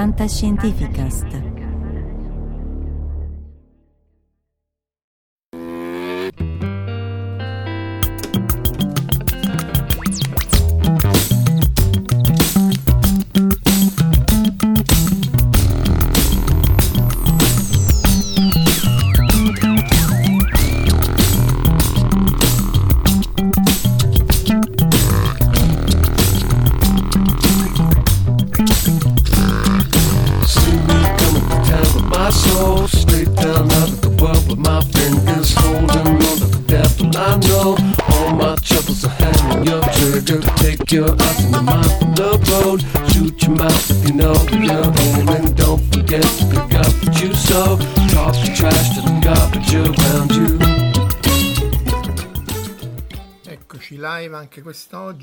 Fantascientificast. 0.00 1.49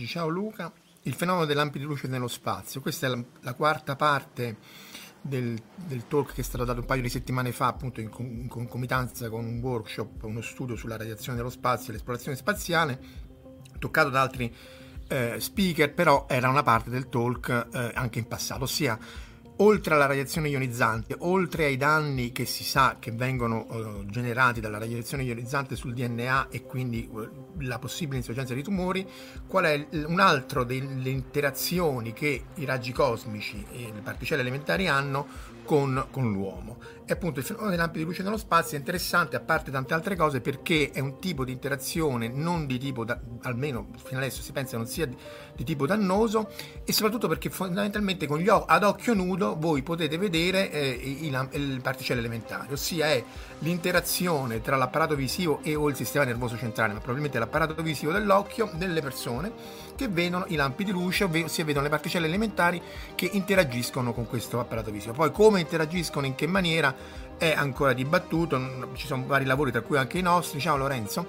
ciao 0.08 0.30
Luca, 0.30 0.72
il 1.04 1.14
fenomeno 1.14 1.46
delle 1.46 1.60
lampi 1.60 1.80
di 1.80 1.84
luce 1.84 2.08
nello 2.08 2.30
spazio. 2.30 2.82
Questa 2.82 3.08
è 3.08 3.10
la, 3.10 3.22
la 3.42 3.54
quarta 3.54 3.96
parte 3.96 4.58
del, 5.22 5.62
del, 5.76 6.08
talk 6.08 6.34
che 6.34 6.42
è 6.42 6.44
stato 6.44 6.64
dato 6.64 6.80
un 6.80 6.86
paio 6.86 7.02
di 7.02 7.09
settimane 7.09 7.52
fa, 7.52 7.68
appunto 7.68 8.00
in, 8.00 8.09
in 8.18 8.48
concomitanza 8.48 9.30
con 9.30 9.46
un 9.46 9.59
workshop, 9.59 10.23
uno 10.23 10.42
studio 10.42 10.76
sulla 10.76 10.96
radiazione 10.96 11.38
dello 11.38 11.50
spazio 11.50 11.90
e 11.90 11.94
l'esplorazione 11.94 12.38
spaziale, 12.38 13.00
toccato 13.78 14.09
da 14.09 14.22
altri 14.22 14.54
eh, 15.09 15.36
speaker, 15.40 15.94
però 15.94 16.26
era 16.30 16.48
una 16.50 16.64
parte 16.64 16.90
del 16.90 17.09
talk 17.09 17.68
eh, 17.72 17.92
anche 17.94 18.20
in 18.20 18.28
passato, 18.28 18.64
ossia 18.64 18.98
oltre 19.58 19.94
alla 19.94 20.05
radiazione 20.05 20.50
ionizzante, 20.50 21.16
oltre 21.19 21.66
ai 21.66 21.77
danni 21.77 22.31
che 22.31 22.45
si 22.45 22.63
sa 22.63 22.97
che 23.00 23.11
vengono 23.11 23.67
eh, 23.69 24.05
generati 24.08 24.59
dalla 24.59 24.77
radiazione 24.77 25.23
ionizzante 25.23 25.75
sul 25.75 25.94
DNA 25.94 26.50
e 26.50 26.63
quindi 26.63 27.09
eh, 27.09 27.30
la 27.66 27.80
possibile 27.80 28.17
insorgenza 28.17 28.53
di 28.53 28.63
tumori, 28.63 29.08
qual 29.47 29.66
è 29.66 29.88
un 30.05 30.19
altro 30.19 30.63
delle 30.63 31.09
interazioni 31.09 32.13
che 32.13 32.44
i 32.55 32.66
raggi 32.66 32.91
cosmici 32.91 33.66
e 33.72 33.91
le 33.94 34.02
particelle 34.02 34.41
elementari 34.41 34.88
hanno 34.88 35.55
con, 35.63 36.08
con 36.11 36.31
l'uomo. 36.31 36.78
E 37.09 37.13
appunto 37.13 37.39
il 37.39 37.45
fenomeno 37.45 37.69
dei 37.69 37.77
lampi 37.77 38.00
di 38.00 38.03
luce 38.03 38.22
nello 38.22 38.36
spazio 38.36 38.75
è 38.75 38.80
interessante, 38.80 39.38
a 39.38 39.39
parte 39.39 39.72
tante 39.72 39.94
altre 39.94 40.17
cose, 40.17 40.41
perché 40.41 40.91
è 40.91 41.00
un 41.00 41.19
tipo 41.19 41.45
di 41.45 41.53
interazione 41.53 42.27
non 42.27 42.66
di 42.66 42.77
tipo, 42.77 43.05
da- 43.05 43.17
almeno 43.44 43.88
fino 44.03 44.19
adesso 44.19 44.41
si 44.41 44.52
pensa 44.52 44.75
non 44.75 44.88
sia 44.88 45.05
di, 45.05 45.16
di 45.55 45.63
tipo 45.63 45.85
dannoso, 45.85 46.50
e 46.83 46.91
soprattutto 46.91 47.30
perché 47.30 47.50
fondamentalmente 47.50 48.28
gli 48.28 48.50
ad 48.50 48.83
occhio 48.83 49.13
nudo 49.13 49.55
voi 49.58 49.83
potete 49.83 50.17
vedere 50.17 50.69
eh, 50.69 50.89
i, 50.89 51.28
i 51.28 51.30
le 51.30 51.80
particelle 51.81 52.19
elementari, 52.19 52.73
ossia 52.73 53.05
è 53.05 53.23
l'interazione 53.59 54.59
tra 54.59 54.75
l'apparato 54.75 55.16
visivo 55.16 55.61
e 55.63 55.75
o 55.75 55.88
il 55.88 55.95
sistema 55.95 56.25
nervoso 56.25 56.58
centrale, 56.58 56.91
ma 56.91 57.00
probabilmente 57.00 57.39
l'apparato 57.39 57.81
visivo 57.81 58.11
dell'occhio 58.11 58.69
delle 58.73 59.02
persone 59.02 59.52
che 59.95 60.09
vedono 60.09 60.44
i 60.50 60.55
lampi 60.55 60.83
di 60.83 60.91
luce, 60.91 61.28
si 61.47 61.63
vedono 61.63 61.85
le 61.85 61.89
particelle 61.89 62.28
elementari 62.28 62.81
che 63.16 63.30
interagiscono 63.31 64.13
con 64.13 64.28
questo 64.28 64.59
apparato 64.59 64.91
visivo. 64.91 65.13
Poi 65.13 65.31
come 65.31 65.61
interagiscono, 65.61 66.25
in 66.25 66.35
che 66.35 66.47
maniera 66.47 66.95
è 67.38 67.53
ancora 67.56 67.94
dibattuto, 67.94 68.90
ci 68.95 69.06
sono 69.06 69.26
vari 69.26 69.45
lavori, 69.45 69.72
tra 69.72 69.81
cui 69.81 69.97
anche 69.97 70.18
i 70.18 70.22
nostri, 70.22 70.59
ciao 70.59 70.78
Lorenzo, 70.78 71.28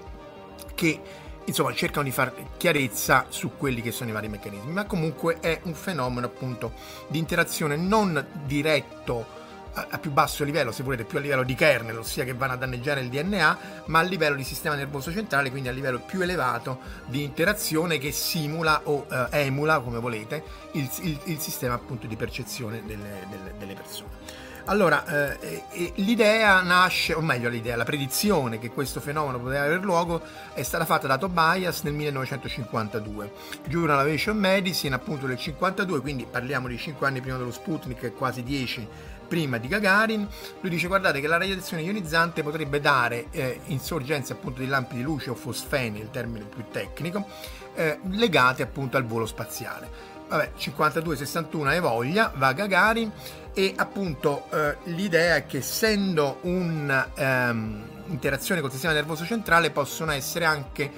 che 0.74 1.00
insomma 1.44 1.72
cercano 1.72 2.04
di 2.04 2.10
fare 2.10 2.32
chiarezza 2.56 3.26
su 3.28 3.52
quelli 3.56 3.80
che 3.80 3.90
sono 3.90 4.10
i 4.10 4.12
vari 4.12 4.28
meccanismi, 4.28 4.72
ma 4.72 4.84
comunque 4.84 5.38
è 5.40 5.60
un 5.64 5.74
fenomeno 5.74 6.26
appunto 6.26 6.72
di 7.08 7.18
interazione 7.18 7.76
non 7.76 8.24
diretto 8.44 9.36
a, 9.74 9.86
a 9.90 9.98
più 9.98 10.10
basso 10.10 10.44
livello, 10.44 10.72
se 10.72 10.82
volete, 10.82 11.04
più 11.04 11.18
a 11.18 11.20
livello 11.20 11.42
di 11.42 11.54
kernel, 11.54 11.98
ossia 11.98 12.24
che 12.24 12.34
vanno 12.34 12.54
a 12.54 12.56
danneggiare 12.56 13.00
il 13.00 13.08
DNA, 13.08 13.58
ma 13.86 13.98
a 13.98 14.02
livello 14.02 14.36
di 14.36 14.44
sistema 14.44 14.74
nervoso 14.74 15.12
centrale, 15.12 15.50
quindi 15.50 15.68
a 15.68 15.72
livello 15.72 16.00
più 16.00 16.20
elevato 16.20 16.80
di 17.06 17.22
interazione 17.22 17.98
che 17.98 18.12
simula 18.12 18.80
o 18.84 19.06
eh, 19.10 19.44
emula, 19.44 19.80
come 19.80 19.98
volete, 20.00 20.42
il, 20.72 20.88
il- 21.02 21.20
il 21.24 21.38
sistema 21.38 21.74
appunto 21.74 22.06
di 22.06 22.16
percezione 22.16 22.82
delle- 22.84 23.26
delle- 23.30 23.54
delle 23.58 23.74
persone. 23.74 24.46
Allora, 24.68 25.30
eh, 25.30 25.92
l'idea 25.96 26.60
nasce, 26.60 27.14
o 27.14 27.22
meglio 27.22 27.48
l'idea, 27.48 27.74
la 27.74 27.84
predizione 27.84 28.58
che 28.58 28.68
questo 28.68 29.00
fenomeno 29.00 29.40
poteva 29.40 29.64
aver 29.64 29.82
luogo 29.82 30.20
è 30.52 30.62
stata 30.62 30.84
fatta 30.84 31.06
da 31.06 31.16
Tobias 31.16 31.80
nel 31.84 31.94
1952. 31.94 33.32
Journal 33.66 34.00
Aviation 34.00 34.36
Medicine 34.36 34.94
appunto 34.94 35.26
del 35.26 35.38
52, 35.38 36.00
quindi 36.02 36.26
parliamo 36.30 36.68
di 36.68 36.76
5 36.76 37.06
anni 37.06 37.22
prima 37.22 37.38
dello 37.38 37.50
Sputnik 37.50 38.02
e 38.02 38.12
quasi 38.12 38.42
10 38.42 38.86
prima 39.26 39.56
di 39.56 39.68
Gagarin. 39.68 40.28
Lui 40.60 40.70
dice 40.70 40.86
guardate 40.86 41.22
che 41.22 41.28
la 41.28 41.38
radiazione 41.38 41.82
ionizzante 41.82 42.42
potrebbe 42.42 42.78
dare 42.78 43.28
eh, 43.30 43.60
insorgenze 43.68 44.34
appunto 44.34 44.60
di 44.60 44.66
lampi 44.66 44.96
di 44.96 45.02
luce 45.02 45.30
o 45.30 45.34
fosfeni, 45.34 45.98
il 45.98 46.10
termine 46.10 46.44
più 46.44 46.66
tecnico, 46.70 47.26
eh, 47.74 48.00
legate 48.10 48.62
appunto 48.62 48.98
al 48.98 49.06
volo 49.06 49.24
spaziale 49.24 50.17
vabbè 50.28 50.52
52-61 50.58 51.66
hai 51.66 51.80
voglia 51.80 52.32
va 52.36 52.52
Gagarin. 52.52 53.10
E 53.54 53.72
appunto 53.76 54.44
eh, 54.52 54.76
l'idea 54.84 55.36
è 55.36 55.46
che 55.46 55.56
essendo 55.58 56.38
un'interazione 56.42 58.60
col 58.60 58.70
sistema 58.70 58.92
nervoso 58.92 59.24
centrale 59.24 59.70
possono 59.70 60.12
essere 60.12 60.44
anche 60.44 60.82
eh, 60.84 60.90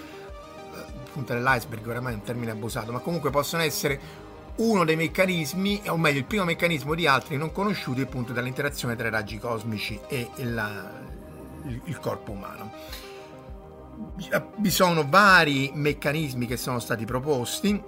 punta 1.12 1.32
dell'iceberg 1.34 1.86
oramai 1.86 2.12
è 2.12 2.16
un 2.16 2.22
termine 2.22 2.50
abusato 2.50 2.90
ma 2.92 2.98
comunque 2.98 3.30
possono 3.30 3.62
essere 3.62 4.28
uno 4.56 4.84
dei 4.84 4.96
meccanismi 4.96 5.84
o 5.86 5.96
meglio 5.96 6.18
il 6.18 6.26
primo 6.26 6.44
meccanismo 6.44 6.94
di 6.94 7.06
altri 7.06 7.38
non 7.38 7.50
conosciuti 7.50 8.02
appunto 8.02 8.34
dall'interazione 8.34 8.94
tra 8.94 9.08
i 9.08 9.10
raggi 9.10 9.38
cosmici 9.38 9.98
e 10.06 10.28
la- 10.42 10.92
il- 11.64 11.80
il 11.84 11.98
corpo 11.98 12.32
umano. 12.32 12.70
Vi 14.56 14.70
sono 14.70 15.06
vari 15.08 15.70
meccanismi 15.74 16.44
che 16.46 16.58
sono 16.58 16.78
stati 16.78 17.06
proposti 17.06 17.82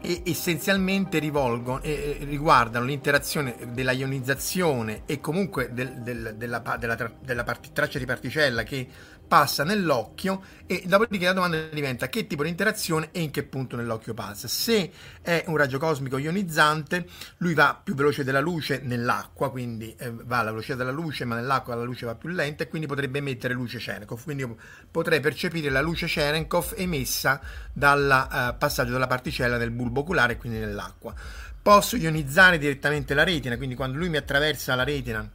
e 0.00 0.22
essenzialmente 0.26 1.18
rivolgono, 1.18 1.80
eh, 1.82 2.18
riguardano 2.22 2.84
l'interazione 2.84 3.56
della 3.72 3.92
ionizzazione 3.92 5.02
e 5.06 5.20
comunque 5.20 5.72
del- 5.72 5.94
del- 6.02 6.34
della, 6.36 6.58
della 6.78 7.10
della 7.20 7.44
parti- 7.44 7.70
traccia 7.72 7.98
di 7.98 8.04
particella 8.04 8.62
che 8.62 8.86
passa 9.28 9.62
nell'occhio 9.62 10.42
e 10.66 10.82
dopodiché 10.86 11.26
la 11.26 11.32
domanda 11.32 11.68
diventa 11.72 12.08
che 12.08 12.26
tipo 12.26 12.42
di 12.42 12.48
interazione 12.48 13.10
e 13.12 13.20
in 13.20 13.30
che 13.30 13.44
punto 13.44 13.76
nell'occhio 13.76 14.14
passa. 14.14 14.48
Se 14.48 14.90
è 15.22 15.44
un 15.46 15.56
raggio 15.56 15.78
cosmico 15.78 16.18
ionizzante, 16.18 17.06
lui 17.38 17.54
va 17.54 17.78
più 17.80 17.94
veloce 17.94 18.24
della 18.24 18.40
luce 18.40 18.80
nell'acqua, 18.82 19.50
quindi 19.50 19.94
eh, 19.96 20.10
va 20.10 20.38
alla 20.38 20.50
velocità 20.50 20.74
della 20.74 20.90
luce, 20.90 21.24
ma 21.24 21.36
nell'acqua 21.36 21.74
la 21.74 21.84
luce 21.84 22.06
va 22.06 22.14
più 22.14 22.30
lenta 22.30 22.64
e 22.64 22.68
quindi 22.68 22.88
potrebbe 22.88 23.18
emettere 23.18 23.54
luce 23.54 23.78
Cherenkov. 23.78 24.24
Quindi 24.24 24.42
io 24.42 24.56
potrei 24.90 25.20
percepire 25.20 25.70
la 25.70 25.80
luce 25.80 26.06
Cherenkov 26.06 26.74
emessa 26.76 27.40
dal 27.72 28.10
eh, 28.10 28.54
passaggio 28.58 28.92
della 28.92 29.06
particella 29.06 29.56
nel 29.58 29.70
bulbo 29.70 30.00
oculare 30.00 30.36
quindi 30.36 30.58
nell'acqua. 30.58 31.14
Posso 31.60 31.96
ionizzare 31.96 32.58
direttamente 32.58 33.14
la 33.14 33.24
retina, 33.24 33.56
quindi 33.56 33.74
quando 33.74 33.98
lui 33.98 34.08
mi 34.08 34.16
attraversa 34.16 34.74
la 34.74 34.84
retina 34.84 35.30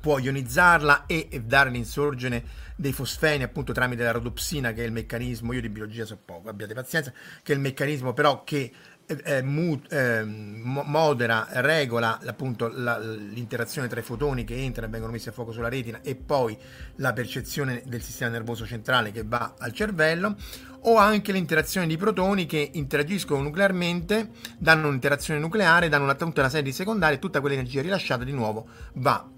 può 0.00 0.18
ionizzarla 0.18 1.04
e, 1.06 1.28
e 1.30 1.40
dare 1.42 1.70
l'insorgene 1.70 2.42
dei 2.74 2.92
fosfeni 2.92 3.42
appunto 3.42 3.72
tramite 3.72 4.02
la 4.02 4.12
rodopsina 4.12 4.72
che 4.72 4.82
è 4.82 4.86
il 4.86 4.92
meccanismo, 4.92 5.52
io 5.52 5.60
di 5.60 5.68
biologia 5.68 6.06
so 6.06 6.18
poco, 6.24 6.48
abbiate 6.48 6.72
pazienza, 6.72 7.12
che 7.42 7.52
è 7.52 7.54
il 7.54 7.60
meccanismo 7.60 8.14
però 8.14 8.42
che 8.42 8.72
eh, 9.10 9.20
eh, 9.24 9.42
mu- 9.42 9.82
eh, 9.90 10.24
mo- 10.24 10.84
modera, 10.84 11.48
regola 11.50 12.20
appunto 12.24 12.68
la- 12.68 12.98
l'interazione 12.98 13.88
tra 13.88 13.98
i 13.98 14.04
fotoni 14.04 14.44
che 14.44 14.56
entrano 14.56 14.86
e 14.86 14.90
vengono 14.90 15.12
messi 15.12 15.28
a 15.28 15.32
fuoco 15.32 15.52
sulla 15.52 15.68
retina 15.68 16.00
e 16.00 16.14
poi 16.14 16.56
la 16.96 17.12
percezione 17.12 17.82
del 17.86 18.02
sistema 18.02 18.30
nervoso 18.30 18.64
centrale 18.64 19.10
che 19.10 19.24
va 19.24 19.54
al 19.58 19.72
cervello 19.72 20.36
o 20.82 20.96
anche 20.96 21.32
l'interazione 21.32 21.86
di 21.86 21.96
protoni 21.96 22.46
che 22.46 22.70
interagiscono 22.72 23.42
nuclearmente, 23.42 24.30
danno 24.56 24.86
un'interazione 24.86 25.40
nucleare, 25.40 25.88
danno 25.88 26.04
una, 26.04 26.14
tutta 26.14 26.40
una 26.40 26.48
serie 26.48 26.64
di 26.64 26.72
secondari 26.72 27.16
e 27.16 27.18
tutta 27.18 27.40
quell'energia 27.40 27.82
rilasciata 27.82 28.24
di 28.24 28.32
nuovo 28.32 28.66
va 28.94 29.28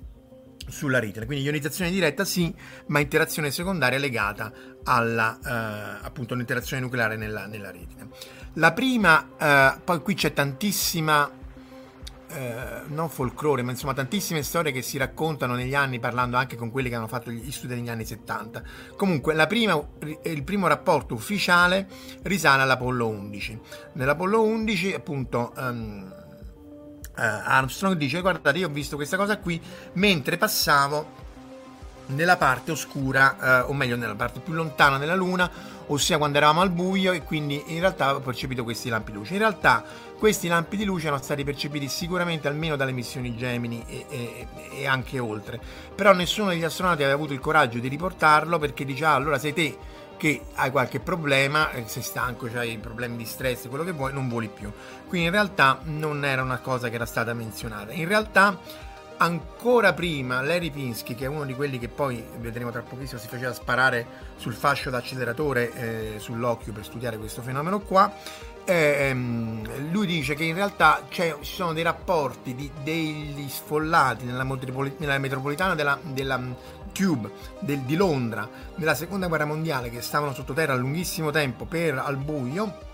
sulla 0.68 0.98
retina. 0.98 1.26
Quindi 1.26 1.44
ionizzazione 1.44 1.90
diretta 1.90 2.24
sì, 2.24 2.54
ma 2.86 3.00
interazione 3.00 3.50
secondaria 3.50 3.98
legata 3.98 4.52
alla 4.84 5.38
eh, 5.38 6.04
appunto 6.06 6.34
un'interazione 6.34 6.82
nucleare 6.82 7.16
nella, 7.16 7.46
nella 7.46 7.70
retina. 7.70 8.06
La 8.54 8.72
prima, 8.72 9.28
eh, 9.38 9.80
poi 9.82 10.00
qui 10.00 10.14
c'è 10.14 10.32
tantissima 10.32 11.30
eh, 12.34 12.82
non 12.86 13.08
folklore, 13.08 13.62
ma 13.62 13.72
insomma 13.72 13.94
tantissime 13.94 14.42
storie 14.42 14.72
che 14.72 14.82
si 14.82 14.96
raccontano 14.96 15.54
negli 15.54 15.74
anni 15.74 15.98
parlando 15.98 16.36
anche 16.36 16.56
con 16.56 16.70
quelli 16.70 16.88
che 16.88 16.94
hanno 16.94 17.06
fatto 17.06 17.30
gli 17.30 17.50
studi 17.50 17.74
negli 17.74 17.88
anni 17.88 18.04
70. 18.04 18.62
Comunque 18.96 19.34
prima, 19.46 19.80
il 20.24 20.42
primo 20.42 20.66
rapporto 20.66 21.14
ufficiale 21.14 21.86
risale 22.22 22.62
all'Apollo 22.62 23.08
11. 23.08 23.60
Nell'Apollo 23.94 24.42
11 24.42 24.94
appunto 24.94 25.52
ehm, 25.56 26.21
Armstrong 27.14 27.96
dice 27.96 28.20
guardate 28.20 28.58
io 28.58 28.68
ho 28.68 28.70
visto 28.70 28.96
questa 28.96 29.16
cosa 29.16 29.38
qui 29.38 29.60
mentre 29.94 30.38
passavo 30.38 31.20
nella 32.06 32.36
parte 32.36 32.72
oscura, 32.72 33.60
eh, 33.60 33.68
o 33.68 33.72
meglio 33.72 33.96
nella 33.96 34.14
parte 34.14 34.40
più 34.40 34.52
lontana 34.52 34.98
della 34.98 35.14
Luna, 35.14 35.50
ossia 35.86 36.18
quando 36.18 36.38
eravamo 36.38 36.60
al 36.60 36.70
buio 36.70 37.12
e 37.12 37.22
quindi 37.22 37.62
in 37.66 37.80
realtà 37.80 38.14
ho 38.14 38.20
percepito 38.20 38.64
questi 38.64 38.88
lampi 38.88 39.12
di 39.12 39.18
luce. 39.18 39.32
In 39.34 39.40
realtà 39.40 39.84
questi 40.18 40.48
lampi 40.48 40.76
di 40.76 40.84
luce 40.84 41.06
erano 41.06 41.22
stati 41.22 41.44
percepiti 41.44 41.88
sicuramente 41.88 42.48
almeno 42.48 42.76
dalle 42.76 42.92
missioni 42.92 43.36
Gemini 43.36 43.84
e, 43.86 44.06
e, 44.08 44.46
e 44.78 44.86
anche 44.86 45.18
oltre, 45.18 45.60
però 45.94 46.12
nessuno 46.12 46.50
degli 46.50 46.64
astronauti 46.64 47.02
aveva 47.02 47.16
avuto 47.16 47.32
il 47.32 47.40
coraggio 47.40 47.78
di 47.78 47.88
riportarlo 47.88 48.58
perché 48.58 48.84
diceva 48.84 49.10
ah, 49.10 49.14
allora 49.14 49.38
sei 49.38 49.52
te 49.52 49.78
che 50.22 50.40
hai 50.54 50.70
qualche 50.70 51.00
problema, 51.00 51.72
eh, 51.72 51.82
sei 51.88 52.04
stanco, 52.04 52.48
hai 52.54 52.78
problemi 52.78 53.16
di 53.16 53.24
stress, 53.24 53.66
quello 53.66 53.82
che 53.82 53.90
vuoi, 53.90 54.12
non 54.12 54.28
voli 54.28 54.48
più. 54.48 54.70
Quindi 55.08 55.26
in 55.26 55.32
realtà 55.32 55.80
non 55.82 56.24
era 56.24 56.42
una 56.42 56.58
cosa 56.58 56.88
che 56.88 56.94
era 56.94 57.06
stata 57.06 57.34
menzionata. 57.34 57.90
In 57.90 58.06
realtà 58.06 58.56
ancora 59.16 59.92
prima 59.92 60.40
Larry 60.40 60.70
Pinsky, 60.70 61.16
che 61.16 61.24
è 61.24 61.26
uno 61.26 61.44
di 61.44 61.54
quelli 61.54 61.80
che 61.80 61.88
poi 61.88 62.24
vedremo 62.38 62.70
tra 62.70 62.82
pochissimo 62.82 63.18
si 63.18 63.26
faceva 63.26 63.52
sparare 63.52 64.06
sul 64.36 64.52
fascio 64.54 64.90
d'acceleratore 64.90 65.72
eh, 65.72 66.18
sull'occhio 66.20 66.72
per 66.72 66.84
studiare 66.84 67.18
questo 67.18 67.42
fenomeno 67.42 67.80
qua, 67.80 68.12
eh, 68.64 69.12
lui 69.12 70.06
dice 70.06 70.34
che 70.34 70.44
in 70.44 70.54
realtà 70.54 71.04
ci 71.08 71.34
sono 71.40 71.72
dei 71.72 71.82
rapporti 71.82 72.54
di, 72.54 72.70
degli 72.84 73.48
sfollati 73.48 74.24
nella, 74.24 74.44
nella 74.44 75.18
metropolitana 75.18 75.74
della, 75.74 75.98
della 76.00 76.40
Tube 77.02 77.30
del, 77.58 77.80
di 77.80 77.96
Londra 77.96 78.48
nella 78.76 78.94
seconda 78.94 79.26
guerra 79.26 79.44
mondiale 79.44 79.90
che 79.90 80.00
stavano 80.00 80.32
sottoterra 80.32 80.74
a 80.74 80.76
lunghissimo 80.76 81.30
tempo 81.30 81.64
per 81.64 81.98
al 81.98 82.16
buio 82.16 82.90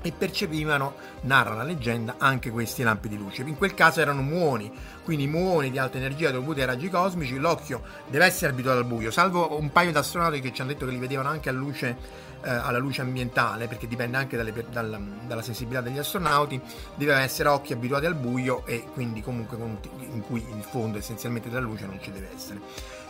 e 0.00 0.12
percepivano, 0.12 0.94
narra 1.22 1.54
la 1.54 1.64
leggenda, 1.64 2.14
anche 2.18 2.50
questi 2.50 2.84
lampi 2.84 3.08
di 3.08 3.16
luce. 3.16 3.42
In 3.42 3.56
quel 3.56 3.74
caso 3.74 4.00
erano 4.00 4.22
muoni, 4.22 4.70
quindi 5.02 5.26
muoni 5.26 5.72
di 5.72 5.78
alta 5.78 5.96
energia 5.96 6.30
dovuti 6.30 6.60
ai 6.60 6.66
raggi 6.66 6.88
cosmici. 6.88 7.36
L'occhio 7.36 7.82
deve 8.06 8.24
essere 8.24 8.52
abituato 8.52 8.78
al 8.78 8.84
buio, 8.84 9.10
salvo 9.10 9.58
un 9.58 9.72
paio 9.72 9.90
di 9.90 9.98
astronauti 9.98 10.40
che 10.40 10.52
ci 10.52 10.60
hanno 10.60 10.70
detto 10.70 10.86
che 10.86 10.92
li 10.92 10.98
vedevano 10.98 11.30
anche 11.30 11.50
luce, 11.50 11.96
eh, 12.42 12.48
alla 12.48 12.78
luce 12.78 13.00
ambientale, 13.00 13.66
perché 13.66 13.88
dipende 13.88 14.16
anche 14.16 14.36
dalle, 14.36 14.52
dalla, 14.70 15.00
dalla, 15.26 15.42
sensibilità 15.42 15.82
degli 15.82 15.98
astronauti. 15.98 16.60
Devono 16.94 17.18
essere 17.18 17.48
occhi 17.48 17.72
abituati 17.72 18.06
al 18.06 18.14
buio 18.14 18.64
e 18.66 18.84
quindi 18.92 19.20
comunque 19.20 19.56
in 19.58 20.22
cui 20.24 20.46
il 20.48 20.62
fondo 20.62 20.98
essenzialmente 20.98 21.48
della 21.48 21.60
luce 21.60 21.86
non 21.86 21.98
ci 22.00 22.12
deve 22.12 22.28
essere. 22.32 22.60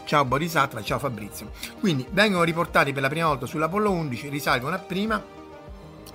Ciao 0.09 0.25
Bodhisattva, 0.25 0.83
ciao 0.83 0.99
Fabrizio. 0.99 1.51
Quindi 1.81 2.07
vengono 2.13 2.43
riportati 2.43 2.95
per 2.95 3.03
la 3.03 3.11
prima 3.11 3.27
volta 3.27 3.45
sull'Apollo 3.45 3.91
11, 3.91 4.31
risalgono 4.31 4.75
a 4.75 4.79
prima 4.79 5.23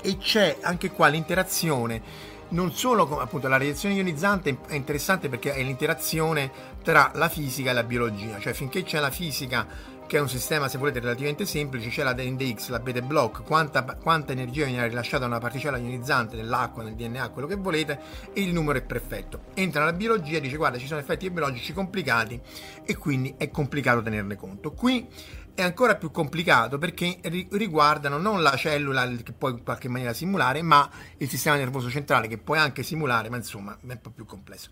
e 0.02 0.18
c'è 0.18 0.58
anche 0.62 0.90
qua 0.90 1.10
l'interazione 1.10 2.02
non 2.50 2.72
solo 2.72 3.06
con 3.08 3.20
appunto 3.20 3.48
la 3.48 3.58
radiazione 3.58 3.94
ionizzante 3.96 4.58
è 4.68 4.74
interessante 4.74 5.30
perché 5.30 5.54
è 5.54 5.62
l'interazione 5.62 6.52
tra 6.84 7.12
la 7.14 7.30
fisica 7.30 7.70
e 7.70 7.74
la 7.74 7.84
biologia, 7.84 8.40
cioè 8.40 8.54
finché 8.54 8.84
c'è 8.84 9.00
la 9.00 9.12
fisica 9.12 9.68
che 10.08 10.18
è 10.18 10.20
un 10.20 10.30
sistema 10.30 10.68
se 10.68 10.78
volete 10.78 11.00
relativamente 11.00 11.46
semplice, 11.46 11.90
c'è 11.90 12.04
la 12.04 12.14
NDX, 12.14 12.70
la 12.70 12.80
beta 12.80 13.02
block, 13.02 13.44
quanta, 13.44 13.84
quanta 13.84 14.32
energia 14.32 14.66
viene 14.66 14.88
rilasciata 14.88 15.20
da 15.20 15.26
una 15.26 15.40
particella 15.40 15.78
ionizzante 15.78 16.36
nell'acqua, 16.36 16.84
nel 16.84 16.96
DNA, 16.96 17.30
quello 17.30 17.48
che 17.48 17.56
volete, 17.56 18.00
e 18.34 18.42
il 18.42 18.54
numero 18.54 18.78
è 18.78 18.84
perfetto. 18.84 19.46
Entra 19.54 19.86
la 19.86 19.94
biologia 19.94 20.38
e 20.38 20.42
dice 20.42 20.58
guarda 20.58 20.78
ci 20.78 20.88
sono 20.88 21.00
effetti 21.00 21.30
biologici 21.30 21.74
complicati 21.74 22.40
e 22.84 22.96
quindi 22.98 23.36
è 23.38 23.50
complicato 23.50 24.02
tenerne 24.02 24.36
conto. 24.36 24.72
Qui 24.72 25.08
è 25.56 25.62
ancora 25.62 25.96
più 25.96 26.10
complicato 26.10 26.78
perché 26.78 27.20
riguardano 27.52 28.18
non 28.18 28.42
la 28.42 28.56
cellula 28.56 29.08
che 29.24 29.34
puoi 29.34 29.52
in 29.52 29.64
qualche 29.64 29.88
maniera 29.88 30.14
simulare, 30.14 30.62
ma 30.62 30.90
il 31.18 31.30
sistema 31.30 31.56
nervoso 31.56 31.90
centrale 31.90 32.28
che 32.28 32.38
puoi 32.38 32.58
anche 32.58 32.84
simulare, 32.84 33.30
ma 33.30 33.38
insomma 33.38 33.74
è 33.74 33.92
un 33.92 34.00
po' 34.02 34.10
più 34.10 34.26
complesso. 34.26 34.70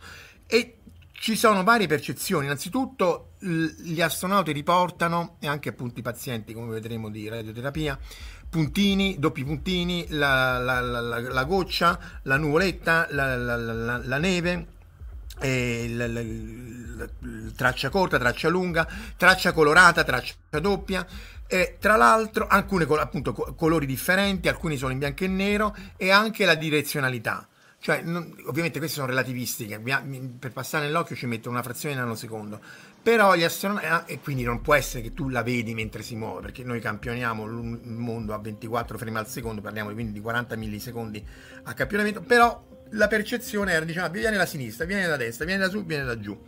E 0.47 0.80
ci 1.21 1.35
sono 1.35 1.63
varie 1.63 1.85
percezioni. 1.85 2.45
Innanzitutto 2.45 3.33
gli 3.37 4.01
astronauti 4.01 4.51
riportano, 4.51 5.37
e 5.39 5.47
anche 5.47 5.69
appunto 5.69 5.99
i 5.99 6.01
pazienti, 6.03 6.51
come 6.51 6.71
vedremo 6.71 7.11
di 7.11 7.29
radioterapia, 7.29 7.97
puntini, 8.49 9.17
doppi 9.19 9.43
puntini, 9.43 10.07
la, 10.09 10.57
la, 10.57 10.79
la, 10.81 11.19
la 11.19 11.43
goccia, 11.43 11.99
la 12.23 12.37
nuvoletta, 12.37 13.07
la 13.11 14.17
neve 14.17 14.67
traccia 17.55 17.89
corta, 17.89 18.17
traccia 18.17 18.49
lunga, 18.49 18.87
traccia 19.15 19.53
colorata, 19.53 20.03
traccia 20.03 20.33
doppia. 20.59 21.05
E, 21.45 21.77
tra 21.79 21.97
l'altro, 21.97 22.47
alcuni 22.47 22.85
appunto, 22.97 23.33
colori 23.33 23.85
differenti, 23.85 24.47
alcuni 24.47 24.75
sono 24.75 24.91
in 24.91 24.97
bianco 24.97 25.23
e 25.23 25.27
nero 25.27 25.75
e 25.97 26.09
anche 26.09 26.45
la 26.45 26.55
direzionalità. 26.55 27.47
Cioè, 27.83 28.03
non, 28.03 28.35
ovviamente 28.45 28.77
queste 28.77 28.97
sono 28.97 29.07
relativistiche, 29.07 29.81
per 30.37 30.51
passare 30.51 30.85
nell'occhio 30.85 31.15
ci 31.15 31.25
mettono 31.25 31.55
una 31.55 31.63
frazione 31.63 31.95
di 31.95 31.99
nanosecondo, 31.99 32.59
però 33.01 33.33
gli 33.33 33.41
astronauti, 33.43 33.85
ah, 33.87 34.03
e 34.05 34.19
quindi 34.19 34.43
non 34.43 34.61
può 34.61 34.75
essere 34.75 35.01
che 35.01 35.15
tu 35.15 35.29
la 35.29 35.41
vedi 35.41 35.73
mentre 35.73 36.03
si 36.03 36.15
muove, 36.15 36.41
perché 36.41 36.63
noi 36.63 36.79
campioniamo 36.79 37.43
il 37.43 37.89
mondo 37.97 38.35
a 38.35 38.37
24 38.37 38.99
frame 38.99 39.17
al 39.17 39.27
secondo, 39.27 39.61
parliamo 39.61 39.91
quindi 39.93 40.11
di 40.11 40.21
40 40.21 40.55
millisecondi 40.57 41.25
a 41.63 41.73
campionamento, 41.73 42.21
però 42.21 42.63
la 42.91 43.07
percezione 43.07 43.71
era, 43.71 43.83
diciamo, 43.83 44.09
viene 44.09 44.37
da 44.37 44.45
sinistra, 44.45 44.85
viene 44.85 45.07
da 45.07 45.17
destra, 45.17 45.45
viene 45.45 45.63
da 45.63 45.69
su, 45.71 45.83
viene 45.83 46.03
da 46.03 46.19
giù. 46.19 46.39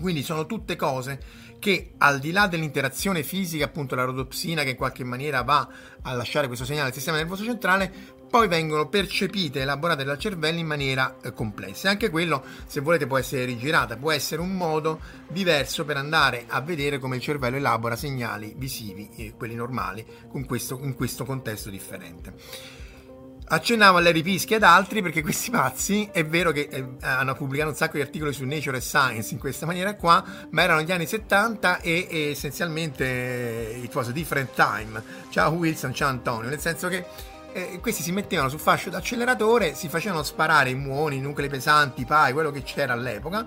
Quindi 0.00 0.24
sono 0.24 0.44
tutte 0.46 0.74
cose 0.74 1.20
che 1.58 1.94
al 1.98 2.18
di 2.18 2.30
là 2.30 2.46
dell'interazione 2.46 3.22
fisica, 3.22 3.64
appunto 3.64 3.94
la 3.94 4.04
rodopsina 4.04 4.62
che 4.62 4.70
in 4.70 4.76
qualche 4.76 5.04
maniera 5.04 5.42
va 5.42 5.68
a 6.02 6.12
lasciare 6.14 6.46
questo 6.46 6.64
segnale 6.64 6.88
al 6.88 6.94
sistema 6.94 7.16
nervoso 7.16 7.44
centrale, 7.44 7.92
poi 8.28 8.46
vengono 8.48 8.88
percepite 8.88 9.58
e 9.58 9.62
elaborate 9.62 10.04
dal 10.04 10.18
cervello 10.18 10.58
in 10.58 10.66
maniera 10.66 11.16
eh, 11.22 11.32
complessa. 11.32 11.88
E 11.88 11.90
anche 11.92 12.10
quello, 12.10 12.44
se 12.66 12.80
volete, 12.80 13.06
può 13.06 13.18
essere 13.18 13.44
rigirata, 13.44 13.96
può 13.96 14.12
essere 14.12 14.40
un 14.40 14.54
modo 14.54 15.00
diverso 15.28 15.84
per 15.84 15.96
andare 15.96 16.44
a 16.48 16.60
vedere 16.60 16.98
come 16.98 17.16
il 17.16 17.22
cervello 17.22 17.56
elabora 17.56 17.96
segnali 17.96 18.54
visivi, 18.56 19.08
eh, 19.16 19.34
quelli 19.36 19.54
normali, 19.54 20.04
questo, 20.46 20.78
in 20.82 20.94
questo 20.94 21.24
contesto 21.24 21.70
differente. 21.70 22.34
Accennavo 23.50 23.96
a 23.96 24.02
Larry 24.02 24.20
Pischi 24.20 24.52
ed 24.52 24.62
altri 24.62 25.00
perché 25.00 25.22
questi 25.22 25.50
pazzi 25.50 26.06
è 26.12 26.22
vero 26.22 26.52
che 26.52 26.68
eh, 26.70 26.84
hanno 27.00 27.34
pubblicato 27.34 27.70
un 27.70 27.76
sacco 27.76 27.96
di 27.96 28.02
articoli 28.02 28.34
su 28.34 28.44
Nature 28.44 28.76
e 28.76 28.80
Science 28.82 29.32
in 29.32 29.40
questa 29.40 29.64
maniera 29.64 29.94
qua, 29.94 30.22
ma 30.50 30.62
erano 30.62 30.82
gli 30.82 30.92
anni 30.92 31.06
70 31.06 31.80
e, 31.80 32.08
e 32.10 32.30
essenzialmente 32.32 33.06
eh, 33.06 33.80
it 33.82 33.94
was 33.94 34.08
a 34.08 34.12
different 34.12 34.50
time. 34.54 35.02
Ciao 35.30 35.52
Wilson, 35.52 35.94
ciao 35.94 36.10
Antonio, 36.10 36.50
nel 36.50 36.60
senso 36.60 36.88
che 36.88 37.06
eh, 37.58 37.80
questi 37.80 38.02
si 38.02 38.12
mettevano 38.12 38.48
sul 38.48 38.60
fascio 38.60 38.90
d'acceleratore, 38.90 39.74
si 39.74 39.88
facevano 39.88 40.22
sparare 40.22 40.70
i 40.70 40.74
muoni, 40.74 41.16
i 41.16 41.20
nuclei 41.20 41.48
pesanti, 41.48 42.02
i 42.02 42.04
pai, 42.04 42.32
quello 42.32 42.50
che 42.50 42.62
c'era 42.62 42.92
all'epoca 42.92 43.46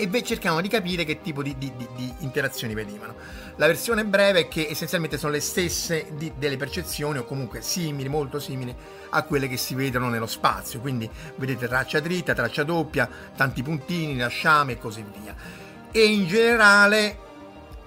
e 0.00 0.08
beh, 0.08 0.22
cercavano 0.22 0.62
di 0.62 0.68
capire 0.68 1.04
che 1.04 1.20
tipo 1.20 1.42
di, 1.42 1.58
di, 1.58 1.70
di, 1.76 1.86
di, 1.94 2.14
interazioni 2.20 2.72
venivano. 2.72 3.14
La 3.56 3.66
versione 3.66 4.06
breve 4.06 4.40
è 4.40 4.48
che 4.48 4.66
essenzialmente 4.70 5.18
sono 5.18 5.32
le 5.32 5.40
stesse 5.40 6.06
delle 6.38 6.56
percezioni 6.56 7.18
o 7.18 7.24
comunque 7.24 7.60
simili, 7.60 8.08
molto 8.08 8.38
simili 8.38 8.74
a 9.10 9.22
quelle 9.24 9.46
che 9.46 9.58
si 9.58 9.74
vedono 9.74 10.08
nello 10.08 10.26
spazio, 10.26 10.80
quindi 10.80 11.08
vedete 11.36 11.68
traccia 11.68 12.00
dritta, 12.00 12.32
traccia 12.32 12.64
doppia, 12.64 13.06
tanti 13.36 13.62
puntini, 13.62 14.16
lasciame 14.16 14.72
e 14.72 14.78
così 14.78 15.04
via. 15.20 15.34
E 15.92 16.02
in 16.02 16.26
generale 16.26 17.18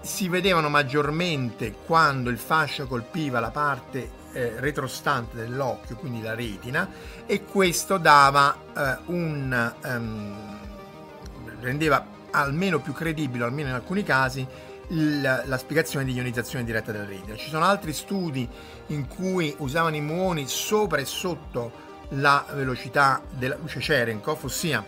si 0.01 0.29
vedevano 0.29 0.69
maggiormente 0.69 1.73
quando 1.83 2.29
il 2.29 2.37
fascio 2.37 2.85
colpiva 2.85 3.39
la 3.39 3.49
parte 3.49 4.21
eh, 4.33 4.53
retrostante 4.57 5.37
dell'occhio, 5.37 5.95
quindi 5.95 6.21
la 6.21 6.35
retina, 6.35 6.89
e 7.25 7.43
questo 7.45 7.97
dava 7.97 8.55
eh, 8.75 8.97
un... 9.05 9.73
Um, 9.85 10.61
rendeva 11.61 12.05
almeno 12.31 12.79
più 12.79 12.93
credibile, 12.93 13.45
almeno 13.45 13.69
in 13.69 13.75
alcuni 13.75 14.03
casi, 14.03 14.45
il, 14.89 15.43
la 15.45 15.57
spiegazione 15.57 16.05
di 16.05 16.13
ionizzazione 16.13 16.65
diretta 16.65 16.91
della 16.91 17.05
retina. 17.05 17.35
Ci 17.35 17.49
sono 17.49 17.65
altri 17.65 17.93
studi 17.93 18.47
in 18.87 19.07
cui 19.07 19.55
usavano 19.59 19.95
i 19.95 20.01
muoni 20.01 20.47
sopra 20.47 20.99
e 20.99 21.05
sotto 21.05 21.71
la 22.09 22.45
velocità 22.53 23.21
della 23.29 23.55
luce 23.55 23.79
Cherenkov, 23.79 24.43
ossia 24.43 24.85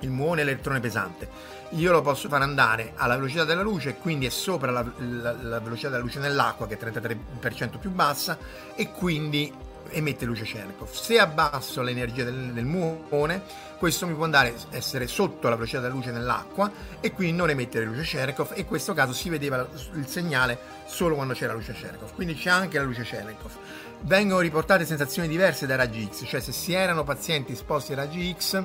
il 0.00 0.10
muone 0.10 0.40
elettrone 0.40 0.80
pesante. 0.80 1.58
Io 1.74 1.92
lo 1.92 2.02
posso 2.02 2.28
far 2.28 2.42
andare 2.42 2.94
alla 2.96 3.14
velocità 3.14 3.44
della 3.44 3.62
luce, 3.62 3.94
quindi 3.94 4.26
è 4.26 4.30
sopra 4.30 4.72
la, 4.72 4.84
la, 4.98 5.36
la 5.40 5.60
velocità 5.60 5.88
della 5.88 6.02
luce 6.02 6.18
nell'acqua, 6.18 6.66
che 6.66 6.76
è 6.76 6.84
33% 6.84 7.78
più 7.78 7.90
bassa, 7.90 8.36
e 8.74 8.90
quindi 8.90 9.52
emette 9.90 10.24
luce 10.24 10.44
Cherenkov. 10.44 10.90
Se 10.90 11.18
abbasso 11.18 11.82
l'energia 11.82 12.24
del, 12.24 12.52
del 12.52 12.64
muone, 12.64 13.42
questo 13.78 14.06
mi 14.06 14.14
può 14.14 14.24
andare 14.24 14.54
a 14.72 14.76
essere 14.76 15.06
sotto 15.06 15.48
la 15.48 15.54
velocità 15.54 15.80
della 15.80 15.94
luce 15.94 16.10
nell'acqua 16.10 16.70
e 17.00 17.12
quindi 17.12 17.36
non 17.36 17.50
emettere 17.50 17.84
luce 17.84 18.02
Cherenkov 18.02 18.52
e 18.54 18.60
in 18.60 18.66
questo 18.66 18.92
caso 18.92 19.12
si 19.12 19.28
vedeva 19.28 19.66
il 19.94 20.06
segnale 20.06 20.58
solo 20.86 21.14
quando 21.14 21.34
c'era 21.34 21.52
luce 21.52 21.72
Cherenkov. 21.72 22.14
Quindi 22.14 22.34
c'è 22.34 22.50
anche 22.50 22.78
la 22.78 22.84
luce 22.84 23.02
Cherenkov. 23.02 23.52
Vengono 24.02 24.40
riportate 24.40 24.84
sensazioni 24.84 25.28
diverse 25.28 25.66
dai 25.66 25.76
raggi 25.76 26.08
X, 26.10 26.24
cioè 26.26 26.40
se 26.40 26.52
si 26.52 26.72
erano 26.72 27.04
pazienti 27.04 27.52
esposti 27.52 27.92
ai 27.92 27.98
raggi 27.98 28.34
X 28.36 28.64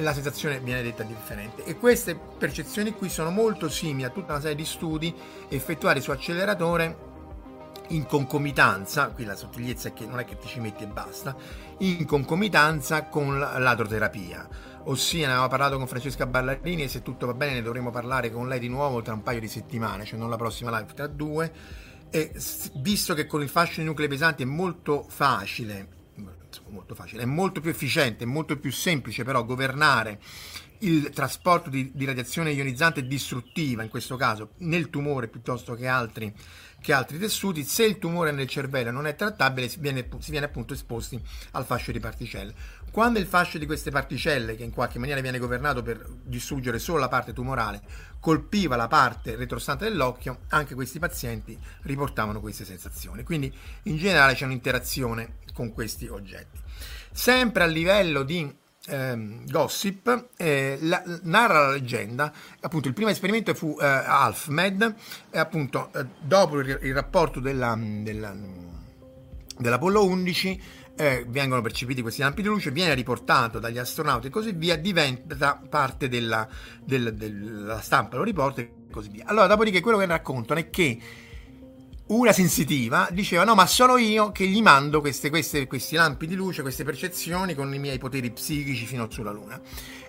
la 0.00 0.12
sensazione 0.12 0.60
viene 0.60 0.82
detta 0.82 1.02
differente 1.02 1.64
e 1.64 1.76
queste 1.76 2.14
percezioni 2.14 2.92
qui 2.92 3.08
sono 3.08 3.30
molto 3.30 3.68
simili 3.68 4.04
a 4.04 4.10
tutta 4.10 4.32
una 4.32 4.40
serie 4.40 4.56
di 4.56 4.64
studi 4.64 5.14
effettuati 5.48 6.00
su 6.00 6.10
acceleratore 6.10 7.08
in 7.90 8.06
concomitanza, 8.06 9.08
qui 9.08 9.24
la 9.24 9.34
sottigliezza 9.34 9.88
è 9.88 9.92
che 9.92 10.06
non 10.06 10.18
è 10.18 10.24
che 10.24 10.38
ti 10.38 10.46
ci 10.46 10.60
metti 10.60 10.84
e 10.84 10.86
basta, 10.86 11.34
in 11.78 12.04
concomitanza 12.06 13.04
con 13.06 13.38
l'adroterapia. 13.38 14.48
ossia 14.84 15.26
ne 15.26 15.32
avevamo 15.32 15.48
parlato 15.48 15.76
con 15.76 15.86
Francesca 15.86 16.26
Ballarini 16.26 16.84
e 16.84 16.88
se 16.88 17.02
tutto 17.02 17.26
va 17.26 17.34
bene 17.34 17.54
ne 17.54 17.62
dovremo 17.62 17.90
parlare 17.90 18.30
con 18.30 18.48
lei 18.48 18.60
di 18.60 18.68
nuovo 18.68 19.02
tra 19.02 19.12
un 19.12 19.22
paio 19.22 19.40
di 19.40 19.48
settimane, 19.48 20.04
cioè 20.04 20.18
non 20.18 20.30
la 20.30 20.36
prossima 20.36 20.76
live, 20.78 20.94
tra 20.94 21.06
due. 21.06 21.52
E 22.10 22.32
visto 22.74 23.14
che 23.14 23.26
con 23.26 23.42
il 23.42 23.48
fascio 23.48 23.80
di 23.80 23.86
nuclei 23.86 24.08
pesanti 24.08 24.42
è 24.42 24.46
molto 24.46 25.04
facile, 25.08 25.99
molto 26.68 26.94
facile, 26.94 27.22
è 27.22 27.26
molto 27.26 27.60
più 27.60 27.70
efficiente, 27.70 28.24
è 28.24 28.26
molto 28.26 28.58
più 28.58 28.72
semplice 28.72 29.24
però 29.24 29.44
governare 29.44 30.20
il 30.80 31.10
trasporto 31.10 31.68
di, 31.68 31.90
di, 31.94 32.04
radiazione 32.04 32.52
ionizzante 32.52 33.06
distruttiva, 33.06 33.82
in 33.82 33.90
questo 33.90 34.16
caso 34.16 34.52
nel 34.58 34.88
tumore 34.88 35.28
piuttosto 35.28 35.74
che 35.74 35.86
altri, 35.86 36.32
che 36.80 36.92
altri 36.92 37.18
tessuti, 37.18 37.64
se 37.64 37.84
il 37.84 37.98
tumore 37.98 38.32
nel 38.32 38.48
cervello 38.48 38.90
non 38.90 39.06
è 39.06 39.14
trattabile 39.14 39.68
si 39.68 39.78
viene, 39.78 40.08
si 40.20 40.30
viene, 40.30 40.46
appunto 40.46 40.72
esposti 40.72 41.20
al 41.52 41.64
fascio 41.64 41.92
di 41.92 42.00
particelle. 42.00 42.54
Quando 42.90 43.18
il 43.18 43.26
fascio 43.26 43.58
di 43.58 43.66
queste 43.66 43.90
particelle, 43.90 44.56
che 44.56 44.64
in 44.64 44.72
qualche 44.72 44.98
maniera 44.98 45.20
viene 45.20 45.38
governato 45.38 45.82
per 45.82 46.04
distruggere 46.24 46.78
solo 46.78 46.98
la 46.98 47.08
parte 47.08 47.32
tumorale, 47.32 47.82
colpiva 48.18 48.74
la 48.74 48.88
parte 48.88 49.36
retrostante 49.36 49.84
dell'occhio, 49.84 50.40
anche 50.48 50.74
questi 50.74 50.98
pazienti 50.98 51.56
riportavano 51.82 52.40
queste 52.40 52.64
sensazioni. 52.64 53.22
Quindi 53.22 53.54
in 53.84 53.96
generale 53.96 54.34
c'è 54.34 54.44
un'interazione 54.44 55.36
con 55.52 55.72
questi 55.72 56.06
oggetti. 56.06 56.58
Sempre 57.12 57.64
a 57.64 57.66
livello 57.66 58.22
di 58.22 58.58
eh, 58.86 59.38
gossip 59.46 60.28
eh, 60.36 60.78
la, 60.80 61.02
narra 61.22 61.66
la 61.66 61.72
leggenda 61.72 62.32
appunto 62.60 62.88
il 62.88 62.94
primo 62.94 63.10
esperimento 63.10 63.52
fu 63.52 63.76
eh, 63.78 63.84
AlfMed 63.84 64.94
appunto 65.32 65.90
eh, 65.92 66.06
dopo 66.18 66.60
il, 66.60 66.78
il 66.82 66.94
rapporto 66.94 67.40
della, 67.40 67.78
della, 67.78 68.34
dell'Apollo 69.58 70.06
11 70.06 70.62
eh, 71.00 71.24
vengono 71.28 71.62
percepiti 71.62 72.02
questi 72.02 72.20
lampi 72.20 72.42
di 72.42 72.48
luce, 72.48 72.70
viene 72.70 72.92
riportato 72.92 73.58
dagli 73.58 73.78
astronauti 73.78 74.26
e 74.26 74.30
così 74.30 74.52
via, 74.52 74.76
diventa 74.76 75.58
parte 75.66 76.08
della, 76.08 76.46
della, 76.84 77.10
della 77.10 77.80
stampa, 77.80 78.18
lo 78.18 78.22
riporta 78.22 78.60
e 78.60 78.72
così 78.90 79.08
via. 79.08 79.24
Allora, 79.26 79.46
dopodiché 79.46 79.80
quello 79.80 79.96
che 79.96 80.04
raccontano 80.04 80.60
è 80.60 80.68
che 80.68 80.98
una 82.10 82.32
sensitiva 82.32 83.08
diceva 83.12 83.44
no 83.44 83.54
ma 83.54 83.66
sono 83.66 83.96
io 83.96 84.32
che 84.32 84.46
gli 84.46 84.60
mando 84.60 85.00
queste, 85.00 85.30
queste, 85.30 85.66
questi 85.68 85.94
lampi 85.94 86.26
di 86.26 86.34
luce, 86.34 86.62
queste 86.62 86.82
percezioni 86.82 87.54
con 87.54 87.72
i 87.72 87.78
miei 87.78 87.98
poteri 87.98 88.30
psichici 88.32 88.84
fino 88.84 89.06
sulla 89.08 89.30
Luna. 89.30 89.60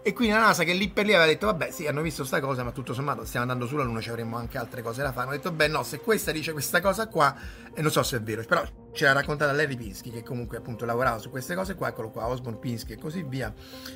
E 0.01 0.13
quindi 0.13 0.33
la 0.33 0.39
NASA 0.39 0.63
che 0.63 0.73
lì 0.73 0.89
per 0.89 1.05
lì 1.05 1.13
aveva 1.13 1.27
detto 1.27 1.45
vabbè 1.45 1.69
sì 1.69 1.85
hanno 1.85 2.01
visto 2.01 2.23
sta 2.23 2.39
cosa 2.39 2.63
ma 2.63 2.71
tutto 2.71 2.95
sommato 2.95 3.23
stiamo 3.23 3.45
andando 3.45 3.67
sulla 3.67 3.83
Luna 3.83 4.01
ci 4.01 4.09
avremmo 4.09 4.37
anche 4.37 4.57
altre 4.57 4.81
cose 4.81 5.03
da 5.03 5.11
fare. 5.11 5.27
Hanno 5.27 5.35
detto 5.35 5.51
beh 5.51 5.67
no 5.67 5.83
se 5.83 5.99
questa 5.99 6.31
dice 6.31 6.53
questa 6.53 6.81
cosa 6.81 7.07
qua 7.07 7.35
e 7.71 7.81
non 7.83 7.91
so 7.91 8.01
se 8.01 8.17
è 8.17 8.21
vero 8.21 8.43
però 8.45 8.63
ce 8.93 9.05
l'ha 9.05 9.13
raccontata 9.13 9.51
Larry 9.51 9.77
Pinsky 9.77 10.09
che 10.09 10.23
comunque 10.23 10.57
appunto 10.57 10.85
lavorava 10.85 11.19
su 11.19 11.29
queste 11.29 11.53
cose 11.53 11.75
qua, 11.75 11.89
eccolo 11.89 12.09
qua 12.09 12.25
Osborne 12.27 12.57
Pinsky 12.57 12.93
e 12.93 12.97
così 12.97 13.23
via, 13.23 13.53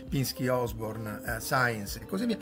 Pinsky 0.08 0.48
Osborne 0.48 1.22
uh, 1.26 1.40
Science 1.40 2.00
e 2.02 2.06
così 2.06 2.28
via 2.28 2.38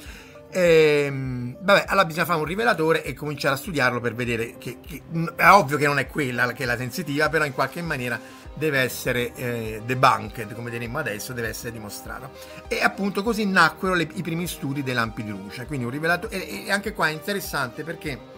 e, 0.53 1.05
ehm, 1.05 1.57
vabbè, 1.59 1.85
allora 1.87 2.05
bisogna 2.05 2.25
fare 2.25 2.39
un 2.39 2.45
rivelatore 2.45 3.03
e 3.03 3.13
cominciare 3.13 3.55
a 3.55 3.57
studiarlo 3.57 3.99
per 3.99 4.13
vedere 4.13 4.55
che, 4.57 4.77
che 4.85 5.01
è 5.35 5.49
ovvio 5.49 5.77
che 5.77 5.87
non 5.87 5.99
è 5.99 6.07
quella 6.07 6.51
che 6.53 6.63
è 6.63 6.65
la 6.65 6.77
sensitiva, 6.77 7.27
però 7.29 7.43
in 7.43 7.53
qualche 7.53 7.81
maniera 7.81 8.19
deve 8.53 8.79
essere 8.79 9.33
eh, 9.33 9.81
debunked, 9.83 10.53
come 10.53 10.69
diremmo 10.69 10.99
adesso, 10.99 11.33
deve 11.33 11.49
essere 11.49 11.71
dimostrato. 11.71 12.31
E 12.67 12.81
appunto 12.81 13.23
così 13.23 13.45
nacquero 13.45 13.95
le, 13.95 14.07
i 14.13 14.21
primi 14.21 14.47
studi 14.47 14.83
dei 14.83 14.93
lampi 14.93 15.23
di 15.23 15.31
luce. 15.31 15.65
Quindi 15.65 15.85
un 15.85 15.91
rivelatore, 15.91 16.47
e, 16.47 16.65
e 16.67 16.71
anche 16.71 16.93
qua 16.93 17.07
è 17.07 17.11
interessante 17.11 17.83
perché 17.83 18.32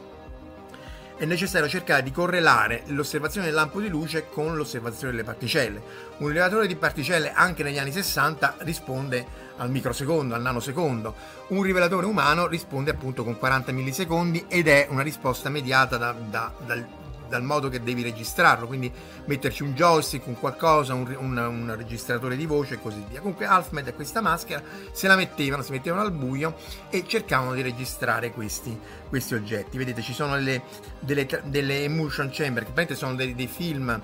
è 1.18 1.26
necessario 1.26 1.70
cercare 1.70 2.04
di 2.04 2.12
correlare 2.12 2.84
l'osservazione 2.88 3.48
del 3.48 3.56
lampo 3.56 3.80
di 3.80 3.88
luce 3.88 4.28
con 4.30 4.56
l'osservazione 4.56 5.12
delle 5.12 5.24
particelle. 5.24 5.82
Un 6.18 6.28
rilevatore 6.28 6.68
di 6.68 6.76
particelle 6.76 7.32
anche 7.32 7.64
negli 7.64 7.78
anni 7.78 7.92
60 7.92 8.56
risponde 8.60 9.26
al 9.58 9.70
microsecondo, 9.70 10.36
al 10.36 10.42
nanosecondo. 10.42 11.16
Un 11.48 11.62
rivelatore 11.62 12.06
umano 12.06 12.48
risponde 12.48 12.92
appunto 12.92 13.24
con 13.24 13.38
40 13.38 13.72
millisecondi 13.72 14.46
ed 14.48 14.68
è 14.68 14.88
una 14.90 15.04
risposta 15.04 15.50
mediata 15.50 15.98
da, 15.98 16.12
da, 16.12 16.54
dal, 16.66 16.86
dal, 17.28 17.44
modo 17.44 17.70
che 17.70 17.82
devi 17.82 18.04
registrarlo, 18.04 18.68
quindi 18.68 18.92
metterci 19.26 19.64
un 19.64 19.74
joystick, 19.74 20.28
un 20.28 20.40
qualcosa, 20.40 20.94
un, 20.94 21.16
un, 21.20 21.38
un 21.38 21.76
registratore 21.76 22.36
di 22.36 22.46
voce 22.46 22.76
e 22.76 22.82
così 22.82 23.04
via. 23.10 23.20
Comunque 23.20 23.46
Alfmed 23.46 23.88
e 23.88 23.94
questa 23.94 24.22
maschera 24.22 24.62
se 24.92 25.08
la 25.08 25.16
mettevano, 25.16 25.64
si 25.64 25.72
mettevano 25.72 26.02
al 26.02 26.12
buio 26.12 26.56
e 26.90 27.04
cercavano 27.08 27.54
di 27.54 27.62
registrare 27.62 28.32
questi, 28.32 28.78
questi 29.10 29.34
oggetti. 29.34 29.78
Vedete 29.78 30.02
ci 30.02 30.14
sono 30.14 30.36
delle, 30.36 30.62
delle, 31.00 31.28
delle 31.46 31.84
emulsion 31.84 32.30
chamber, 32.32 32.64
che 32.64 32.72
praticamente 32.72 32.96
sono 32.96 33.16
dei, 33.16 33.36
dei 33.36 33.48
film 33.48 34.02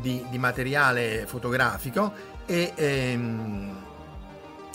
di, 0.00 0.24
di, 0.30 0.38
materiale 0.38 1.24
fotografico 1.26 2.12
e... 2.46 2.72
Ehm, 2.74 3.90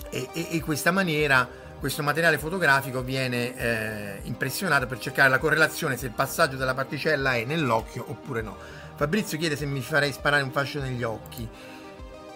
e, 0.10 0.30
e, 0.32 0.48
e 0.52 0.62
questa 0.62 0.92
maniera 0.92 1.67
questo 1.80 2.02
materiale 2.02 2.38
fotografico 2.38 3.02
viene 3.02 3.56
eh, 3.56 4.20
impressionato 4.24 4.88
per 4.88 5.00
cercare 5.00 5.30
la 5.30 5.38
correlazione 5.38 5.96
se 5.96 6.08
il 6.08 6.12
passaggio 6.12 6.58
della 6.58 6.74
particella 6.74 7.36
è 7.36 7.46
nell'occhio 7.46 8.06
oppure 8.08 8.42
no. 8.42 8.58
Fabrizio 8.96 9.38
chiede 9.38 9.56
se 9.56 9.66
mi 9.66 9.82
farei 9.82 10.12
sparare 10.12 10.42
un 10.42 10.52
fascio 10.52 10.80
negli 10.80 11.04
occhi. 11.04 11.48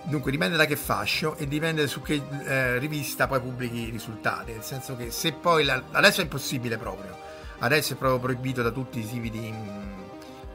Dunque 0.03 0.31
dipende 0.31 0.57
da 0.57 0.65
che 0.65 0.75
fascio 0.75 1.35
e 1.37 1.47
dipende 1.47 1.87
su 1.87 2.01
che 2.01 2.21
eh, 2.45 2.77
rivista 2.79 3.27
poi 3.27 3.39
pubblichi 3.39 3.87
i 3.87 3.89
risultati, 3.89 4.51
nel 4.51 4.63
senso 4.63 4.95
che 4.95 5.11
se 5.11 5.33
poi 5.33 5.63
la, 5.63 5.81
adesso 5.91 6.21
è 6.21 6.23
impossibile 6.23 6.77
proprio, 6.77 7.15
adesso 7.59 7.93
è 7.93 7.95
proprio 7.95 8.19
proibito 8.19 8.61
da 8.63 8.71
tutti 8.71 8.99
i 8.99 9.03
siti 9.03 9.29
di, 9.29 9.53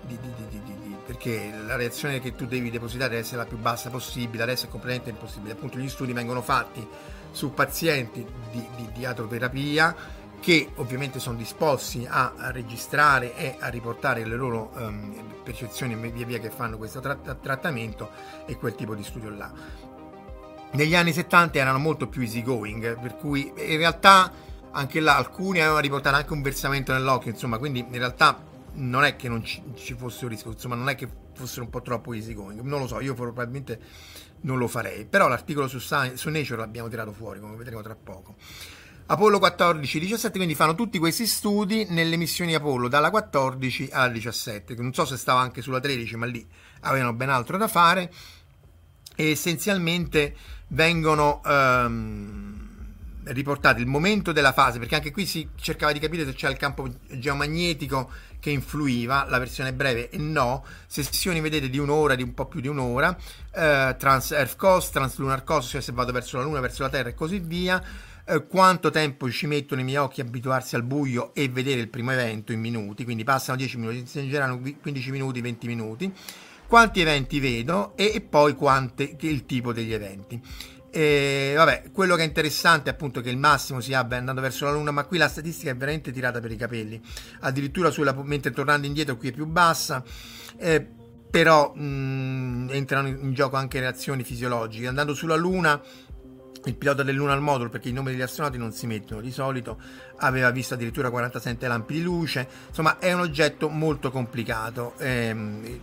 di, 0.03 0.19
di, 0.21 0.49
di, 0.49 0.97
perché 1.07 1.53
la 1.65 1.77
reazione 1.77 2.21
che 2.21 2.35
tu 2.35 2.47
devi 2.47 2.71
depositare 2.71 3.11
deve 3.11 3.23
essere 3.23 3.39
la 3.39 3.45
più 3.45 3.57
bassa 3.57 3.89
possibile, 3.89 4.43
adesso 4.43 4.67
è 4.67 4.69
completamente 4.69 5.11
impossibile, 5.11 5.53
appunto 5.53 5.79
gli 5.79 5.89
studi 5.89 6.13
vengono 6.13 6.43
fatti 6.43 6.87
su 7.37 7.53
pazienti 7.53 8.27
di, 8.51 8.67
di, 8.77 8.89
di 8.95 9.05
atroterapia 9.05 9.95
che 10.41 10.71
ovviamente 10.77 11.19
sono 11.19 11.37
disposti 11.37 12.07
a, 12.09 12.33
registrare 12.51 13.37
e 13.37 13.57
a 13.61 13.69
riportare 13.69 14.25
le 14.25 14.37
loro 14.37 14.71
um, 14.75 15.35
percezioni 15.45 15.95
via 15.95 16.25
via 16.25 16.39
che 16.39 16.49
fanno 16.49 16.79
questo 16.79 17.01
tra- 17.01 17.17
trattamento 17.17 18.09
e 18.47 18.57
quel 18.57 18.75
tipo 18.75 18.95
di 18.95 19.03
studio 19.03 19.29
là. 19.29 19.53
Negli 20.73 20.95
anni 20.95 21.13
70 21.13 21.59
erano 21.59 21.77
molto 21.77 22.09
più 22.09 22.23
easy 22.23 22.43
going, 22.43 22.99
per 22.99 23.17
cui 23.17 23.53
in 23.55 23.77
realtà 23.77 24.33
anche 24.71 25.01
là 25.01 25.17
alcuni 25.17 25.59
avevano 25.59 25.81
riportato 25.81 26.17
anche 26.17 26.33
un 26.33 26.41
versamento 26.41 26.95
nell'occhio, 26.95 27.31
insomma, 27.31 27.59
quindi 27.59 27.81
in 27.81 27.99
realtà 27.99 28.43
non 28.75 29.05
è 29.05 29.15
che 29.17 29.29
non 29.29 29.45
ci, 29.45 29.63
ci 29.75 29.93
fosse 29.93 30.25
un 30.25 30.31
rischio, 30.31 30.53
insomma, 30.53 30.75
non 30.75 30.89
è 30.89 30.95
che 30.95 31.07
fossero 31.35 31.65
un 31.65 31.71
po' 31.71 31.83
troppo 31.83 32.15
easy 32.15 32.33
going, 32.33 32.59
non 32.63 32.81
lo 32.81 32.87
so, 32.87 32.99
io 33.01 33.13
probabilmente 33.13 33.79
non 34.47 34.59
lo 34.59 34.67
farei. 34.67 35.05
Però 35.05 35.29
l'articolo 35.29 35.69
su, 35.69 35.79
Science, 35.79 36.17
su 36.17 36.31
Nature 36.31 36.57
l'abbiamo 36.57 36.89
tirato 36.89 37.13
fuori, 37.13 37.39
come 37.39 37.57
vedremo 37.57 37.83
tra 37.83 37.95
poco. 37.95 38.37
Apollo 39.09 39.39
14 39.39 40.01
17, 40.01 40.37
quindi 40.37 40.57
fanno 40.57 40.75
tutti 40.75 40.99
questi 40.99 41.27
studi 41.27 41.87
nelle 41.91 42.17
missioni 42.17 42.55
Apollo 42.55 42.89
dalla 42.89 43.11
14 43.11 43.91
alla 43.93 44.09
17. 44.09 44.75
Non 44.75 44.93
so 44.93 45.05
se 45.05 45.17
stava 45.17 45.41
anche 45.41 45.63
sulla 45.63 45.79
13, 45.79 46.17
ma 46.17 46.27
lì 46.27 46.45
avevano 46.81 47.13
ben 47.13 47.31
altro 47.31 47.57
da 47.57 47.69
fare. 47.69 48.13
E 49.15 49.31
essenzialmente 49.31 50.35
vengono 50.69 51.41
um, 51.45 52.66
riportati 53.27 53.81
il 53.81 53.87
momento 53.87 54.33
della 54.33 54.53
fase, 54.53 54.79
perché 54.79 54.95
anche 54.95 55.11
qui 55.11 55.27
si 55.27 55.49
cercava 55.57 55.93
di 55.93 55.99
capire 55.99 56.25
se 56.25 56.33
c'è 56.33 56.49
il 56.49 56.57
campo 56.57 56.89
geomagnetico 57.11 58.11
che 58.39 58.51
influiva, 58.51 59.27
la 59.29 59.39
versione 59.39 59.73
breve 59.73 60.11
e 60.11 60.19
no, 60.19 60.65
sessioni 60.87 61.41
vedete 61.41 61.69
di 61.69 61.79
un'ora, 61.79 62.15
di 62.15 62.23
un 62.23 62.35
po' 62.35 62.47
più 62.47 62.61
di 62.61 62.69
un'ora, 62.69 63.17
eh, 63.53 63.97
trans 63.99 64.31
Earth 64.31 64.57
Coast, 64.57 64.93
trans 64.93 65.17
Lunar 65.19 65.43
Coast, 65.43 65.71
cioè 65.71 65.81
se 65.81 65.93
vado 65.93 66.13
verso 66.13 66.37
la 66.37 66.45
Luna, 66.45 66.61
verso 66.61 66.83
la 66.83 66.89
Terra 66.89 67.09
e 67.09 67.15
così 67.15 67.41
via, 67.41 67.83
eh, 68.25 68.47
quanto 68.47 68.91
tempo 68.91 69.31
ci 69.31 69.47
mettono 69.47 69.81
i 69.81 69.85
miei 69.85 69.99
occhi 69.99 70.21
a 70.21 70.25
abituarsi 70.25 70.77
al 70.77 70.83
buio 70.83 71.35
e 71.35 71.49
vedere 71.49 71.81
il 71.81 71.89
primo 71.89 72.13
evento 72.13 72.53
in 72.53 72.61
minuti, 72.61 73.05
quindi 73.05 73.25
passano 73.25 73.57
10 73.57 73.79
minuti, 73.79 73.99
in 73.99 74.29
generale 74.29 74.77
15 74.81 75.11
minuti, 75.11 75.41
20 75.41 75.67
minuti, 75.67 76.13
quanti 76.67 77.01
eventi 77.01 77.41
vedo 77.41 77.97
e, 77.97 78.13
e 78.15 78.21
poi 78.21 78.55
quante, 78.55 79.17
il 79.21 79.47
tipo 79.47 79.73
degli 79.73 79.93
eventi. 79.93 80.41
E 80.97 81.53
vabbè, 81.55 81.91
quello 81.93 82.17
che 82.17 82.23
è 82.23 82.25
interessante 82.25 82.89
è 82.89 82.93
appunto 82.95 83.21
che 83.21 83.29
il 83.29 83.37
massimo 83.37 83.83
si 83.83 83.93
abbia 83.93 84.17
andando 84.17 84.41
verso 84.41 84.65
la 84.65 84.73
Luna, 84.73 84.93
ma 84.93 85.05
qui 85.05 85.19
la 85.19 85.29
statistica 85.29 85.71
è 85.71 85.77
veramente 85.77 86.11
tirata 86.11 86.41
per 86.41 86.51
i 86.51 86.57
capelli. 86.57 86.99
Addirittura 87.41 87.91
sulla, 87.91 88.15
mentre 88.23 88.51
tornando 88.51 88.87
indietro 88.87 89.19
qui 89.19 89.29
è 89.29 89.33
più 89.33 89.45
bassa. 89.45 90.03
Eh, 90.57 90.87
però 91.31 91.75
mh, 91.75 92.69
entrano 92.71 93.09
in 93.09 93.35
gioco 93.35 93.57
anche 93.57 93.79
reazioni 93.79 94.23
fisiologiche. 94.23 94.87
Andando 94.87 95.13
sulla 95.13 95.37
Luna, 95.37 95.79
il 96.65 96.75
pilota 96.77 97.03
del 97.03 97.15
Lunar 97.15 97.41
Module, 97.41 97.69
perché 97.69 97.91
i 97.91 97.93
nomi 97.93 98.13
degli 98.13 98.23
astronauti 98.23 98.57
non 98.57 98.73
si 98.73 98.87
mettono 98.87 99.21
di 99.21 99.31
solito, 99.31 99.79
aveva 100.21 100.51
visto 100.51 100.73
addirittura 100.73 101.11
47 101.11 101.69
lampi 101.69 101.93
di 101.93 102.03
luce. 102.03 102.49
Insomma, 102.69 102.99
è 102.99 103.13
un 103.13 103.21
oggetto 103.21 103.69
molto 103.69 104.11
complicato. 104.11 104.95
Ehm, 104.97 105.81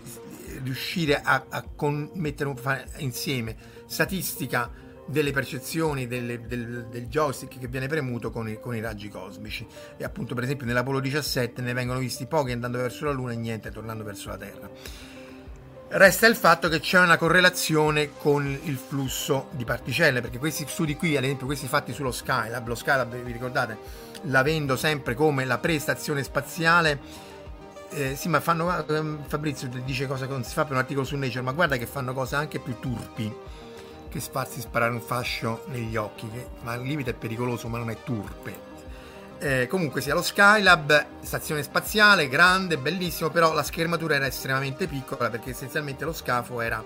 riuscire 0.63 1.22
a, 1.22 1.46
a 1.50 1.63
con, 1.75 2.10
mettere 2.15 2.51
insieme 2.98 3.55
statistica 3.86 4.82
delle 5.05 5.31
percezioni 5.31 6.07
delle, 6.07 6.45
del, 6.45 6.88
del, 6.89 7.07
joystick 7.07 7.60
che 7.60 7.67
viene 7.67 7.88
premuto 7.88 8.31
con 8.31 8.48
i, 8.48 8.60
con 8.60 8.75
i, 8.75 8.81
raggi 8.81 9.10
cosmici. 9.10 9.65
E 9.98 10.03
appunto 10.03 10.36
per 10.36 10.43
esempio 10.43 10.65
nell'Apollo 10.65 11.00
17 11.00 11.62
ne 11.62 11.74
vengono 11.74 12.00
visti 12.00 12.25
pochi 12.25 12.51
andando 12.51 12.77
verso 12.77 13.05
la 13.05 13.12
Luna 13.12 13.33
e 13.33 13.36
niente 13.36 13.72
tornando 13.72 14.03
verso 14.03 14.29
la 14.29 14.38
Terra. 14.38 14.69
Resta 15.95 16.25
il 16.25 16.36
fatto 16.36 16.69
che 16.69 16.79
c'è 16.79 17.00
una 17.00 17.17
correlazione 17.17 18.13
con 18.17 18.48
il 18.48 18.77
flusso 18.77 19.50
di 19.51 19.63
particelle, 19.63 20.22
perché 20.22 20.39
questi 20.39 20.65
studi 20.67 20.95
qui, 20.95 21.15
ad 21.15 21.24
esempio 21.24 21.45
questi 21.45 21.67
fatti 21.67 21.93
sullo 21.93 22.12
Skylab, 22.12 22.65
lo 22.65 22.74
Skylab 22.74 23.15
vi 23.15 23.31
ricordate, 23.31 23.77
l'avendo 24.24 24.75
sempre 24.75 25.13
come 25.13 25.45
la 25.45 25.60
prestazione 25.60 26.24
spaziale, 26.24 27.00
eh, 27.89 28.15
sì 28.15 28.27
ma 28.27 28.39
fanno, 28.39 28.75
eh, 28.88 29.17
Fabrizio 29.27 29.69
dice 29.86 30.07
cosa 30.07 30.25
non 30.25 30.43
si 30.43 30.53
fa 30.53 30.63
per 30.63 30.72
un 30.72 30.79
articolo 30.79 31.05
su 31.05 31.15
Nature, 31.15 31.41
ma 31.41 31.51
guarda 31.51 31.77
che 31.77 31.86
fanno 31.86 32.12
cose 32.13 32.36
anche 32.38 32.57
più 32.57 32.79
turpi 32.79 33.31
che 34.13 34.20
farsi 34.20 34.62
sparare 34.62 34.93
un 34.93 35.01
fascio 35.01 35.63
negli 35.70 35.96
occhi, 35.96 36.29
che 36.29 36.46
ma 36.62 36.74
al 36.74 36.84
limite 36.84 37.12
è 37.12 37.13
pericoloso 37.15 37.67
ma 37.67 37.79
non 37.79 37.89
è 37.89 37.98
turpe. 38.03 38.72
Eh, 39.39 39.65
comunque 39.67 40.01
sia 40.01 40.13
lo 40.13 40.22
Skylab, 40.22 41.05
stazione 41.22 41.63
spaziale, 41.63 42.29
grande, 42.29 42.77
bellissimo, 42.77 43.32
però 43.32 43.53
la 43.53 43.63
schermatura 43.63 44.13
era 44.13 44.27
estremamente 44.27 44.86
piccola 44.86 45.32
perché 45.32 45.50
essenzialmente 45.50 46.05
lo 46.05 46.13
scafo 46.13 46.62
era 46.62 46.82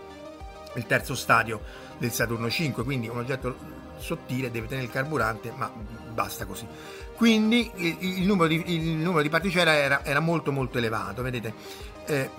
il 0.76 0.86
terzo 0.86 1.16
stadio 1.16 1.62
del 1.98 2.14
Saturno 2.14 2.50
5, 2.50 2.84
quindi 2.86 3.10
un 3.10 3.18
oggetto 3.18 3.56
sottile 3.98 4.50
deve 4.50 4.68
tenere 4.68 4.86
il 4.86 4.92
carburante, 4.92 5.52
ma 5.54 5.70
basta 6.14 6.46
così. 6.46 6.66
Quindi 7.14 7.70
il, 7.76 7.98
il, 8.00 8.26
numero, 8.26 8.48
di, 8.48 8.64
il 8.74 8.84
numero, 8.84 9.22
di, 9.22 9.30
particelle 9.30 9.74
era, 9.74 10.06
era, 10.06 10.22
molto 10.22 10.54
molto 10.54 10.78
elevato, 10.78 11.22
vedete. 11.22 11.54
Eh, 12.06 12.30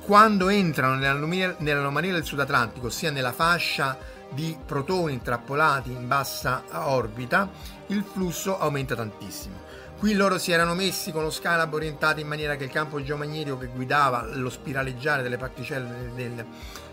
quando 0.00 0.48
entrano 0.48 0.94
nell'anomalia, 0.94 2.12
del 2.12 2.24
Sud 2.24 2.40
Atlantico, 2.40 2.90
sia 2.90 3.10
nella 3.10 3.32
fascia 3.32 3.98
di 4.30 4.56
protoni 4.64 5.14
intrappolati 5.14 5.90
in 5.90 6.06
bassa 6.06 6.62
orbita, 6.70 7.48
il 7.88 8.04
flusso 8.04 8.58
aumenta 8.58 8.94
tantissimo. 8.94 9.66
Qui 9.98 10.14
loro 10.14 10.38
si 10.38 10.52
erano 10.52 10.74
messi 10.74 11.10
con 11.10 11.24
lo 11.24 11.30
Skylab 11.30 11.74
orientato 11.74 12.20
in 12.20 12.28
maniera 12.28 12.54
che 12.54 12.64
il 12.64 12.70
campo 12.70 13.02
geomagnetico 13.02 13.58
che 13.58 13.66
guidava 13.66 14.28
lo 14.32 14.48
spiraleggiare 14.48 15.22
delle 15.22 15.38
particelle 15.38 16.12
del, 16.14 16.46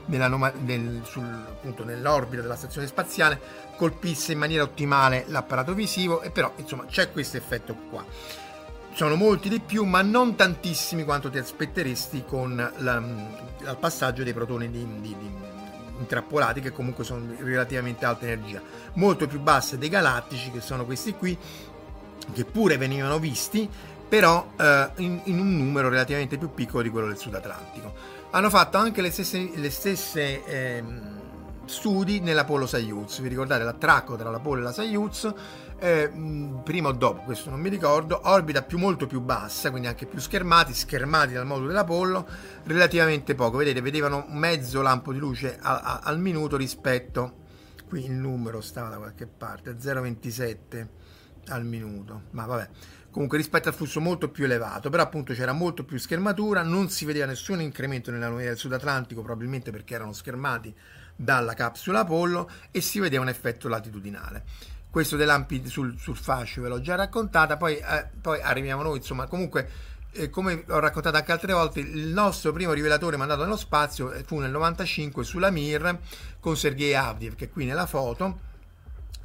del, 0.05 1.01
sul, 1.03 1.23
appunto, 1.23 1.83
nell'orbita 1.83 2.41
della 2.41 2.55
stazione 2.55 2.87
spaziale 2.87 3.39
colpisse 3.75 4.31
in 4.31 4.39
maniera 4.39 4.63
ottimale 4.63 5.25
l'apparato 5.27 5.73
visivo 5.73 6.21
e 6.21 6.31
però 6.31 6.51
insomma 6.55 6.85
c'è 6.85 7.11
questo 7.11 7.37
effetto 7.37 7.75
qua. 7.89 8.03
Sono 8.95 9.15
molti 9.15 9.49
di 9.49 9.59
più 9.59 9.83
ma 9.83 10.01
non 10.01 10.35
tantissimi 10.35 11.03
quanto 11.03 11.29
ti 11.29 11.37
aspetteresti 11.37 12.23
con 12.25 12.55
la, 12.77 12.95
il 12.95 13.77
passaggio 13.77 14.23
dei 14.23 14.31
protoni 14.31 14.71
di, 14.71 14.87
di, 15.01 15.13
di 15.19 15.31
intrappolati 15.99 16.61
che 16.61 16.71
comunque 16.71 17.03
sono 17.03 17.35
relativamente 17.39 18.05
alta 18.05 18.23
energia, 18.23 18.61
molto 18.93 19.27
più 19.27 19.41
basse 19.41 19.77
dei 19.77 19.89
galattici 19.89 20.49
che 20.49 20.61
sono 20.61 20.85
questi 20.85 21.13
qui, 21.13 21.37
che 22.31 22.45
pure 22.45 22.77
venivano 22.77 23.19
visti, 23.19 23.69
però 24.07 24.51
eh, 24.57 24.89
in, 24.95 25.19
in, 25.25 25.39
un 25.39 25.57
numero 25.57 25.89
relativamente 25.89 26.37
più 26.37 26.53
piccolo 26.53 26.81
di 26.81 26.89
quello 26.89 27.07
del 27.07 27.17
Sud 27.17 27.35
Atlantico. 27.35 27.93
Hanno 28.31 28.49
fatto 28.49 28.77
anche 28.77 29.01
le 29.01 29.11
stesse, 29.11 29.51
le 29.55 29.71
stesse 29.71 30.45
eh, 30.45 30.83
studi 31.65 32.21
nell'Apollo 32.21 32.65
Soyuz, 32.65 33.19
vi 33.19 33.27
ricordate 33.27 33.65
l'attracco 33.65 34.15
tra 34.15 34.29
l'Apollo 34.29 34.61
e 34.61 34.63
la 34.63 34.71
Soyuz? 34.71 35.33
Eh, 35.85 36.11
prima 36.63 36.89
o 36.89 36.93
dopo, 36.93 37.21
questo 37.21 37.51
non 37.51 37.59
mi 37.59 37.69
ricordo, 37.69 38.21
orbita 38.23 38.63
più 38.63 38.79
molto 38.79 39.05
più 39.05 39.21
bassa, 39.21 39.69
quindi 39.69 39.87
anche 39.87 40.07
più 40.07 40.19
schermati, 40.19 40.73
schermati 40.73 41.33
dal 41.33 41.45
modulo 41.45 41.67
dell'Apollo, 41.67 42.27
relativamente 42.63 43.35
poco, 43.35 43.57
vedete, 43.57 43.81
vedevano 43.81 44.25
mezzo 44.29 44.81
lampo 44.81 45.13
di 45.13 45.19
luce 45.19 45.59
a, 45.61 45.81
a, 45.81 45.99
al 45.99 46.19
minuto 46.19 46.57
rispetto, 46.57 47.43
qui 47.87 48.03
il 48.03 48.13
numero 48.13 48.61
stava 48.61 48.89
da 48.89 48.97
qualche 48.97 49.27
parte, 49.27 49.77
0,27 49.77 50.87
al 51.49 51.63
minuto, 51.63 52.23
ma 52.31 52.47
vabbè, 52.47 52.67
comunque 53.11 53.37
rispetto 53.37 53.69
al 53.69 53.75
flusso 53.75 54.01
molto 54.01 54.31
più 54.31 54.45
elevato, 54.45 54.89
però 54.89 55.03
appunto 55.03 55.33
c'era 55.33 55.53
molto 55.53 55.85
più 55.85 55.99
schermatura, 55.99 56.63
non 56.63 56.89
si 56.89 57.05
vedeva 57.05 57.27
nessun 57.27 57.61
incremento 57.61 58.09
nella 58.09 58.21
nell'anomalia 58.23 58.49
del 58.49 58.59
Sud 58.59 58.73
Atlantico, 58.73 59.21
probabilmente 59.21 59.69
perché 59.69 59.93
erano 59.93 60.13
schermati 60.13 60.73
dalla 61.15 61.53
capsula 61.53 61.99
Apollo 61.99 62.49
e 62.71 62.81
si 62.81 62.99
vedeva 62.99 63.21
un 63.21 63.29
effetto 63.29 63.69
latitudinale 63.69 64.73
questo 64.95 65.17
dei 65.17 65.25
lampi 65.25 65.61
sul, 65.67 65.99
sul 65.99 66.15
fascio 66.15 66.61
ve 66.61 66.69
l'ho 66.69 66.79
già 66.79 66.95
raccontata, 66.95 67.57
poi, 67.57 67.75
eh, 67.75 68.07
poi 68.21 68.41
arriviamo 68.41 68.81
noi, 68.81 68.99
insomma, 68.99 69.27
comunque 69.27 69.69
eh, 70.13 70.29
come 70.29 70.63
ho 70.69 70.79
raccontato 70.79 71.17
anche 71.17 71.33
altre 71.33 71.51
volte, 71.51 71.81
il 71.81 72.07
nostro 72.07 72.53
primo 72.53 72.71
rivelatore 72.71 73.17
mandato 73.17 73.43
nello 73.43 73.57
spazio 73.57 74.13
eh, 74.13 74.23
fu 74.23 74.39
nel 74.39 74.51
95 74.51 75.25
sulla 75.25 75.49
Mir 75.49 75.99
con 76.39 76.55
Sergei 76.55 76.95
Avdiev, 76.95 77.35
che 77.35 77.43
è 77.43 77.49
qui 77.49 77.65
nella 77.65 77.85
foto, 77.87 78.39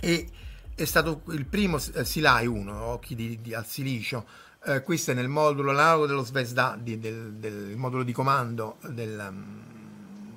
e 0.01 0.29
è 0.75 0.85
stato 0.85 1.23
il 1.29 1.47
primo 1.47 1.77
eh, 1.77 2.05
Silai 2.05 2.49
1, 2.49 2.83
occhi 2.87 3.15
di, 3.15 3.41
di, 3.41 3.55
al 3.55 3.65
silicio, 3.65 4.27
eh, 4.65 4.83
questo 4.83 5.13
è 5.13 5.15
nel 5.15 5.29
modulo 5.29 5.71
analogo 5.71 6.07
dello 6.07 6.25
Svezda, 6.25 6.77
di, 6.77 6.99
del, 6.99 7.35
del, 7.35 7.77
modulo 7.77 8.03
di 8.03 8.13
comando 8.13 8.79
del, 8.89 9.25
um, 9.31 9.80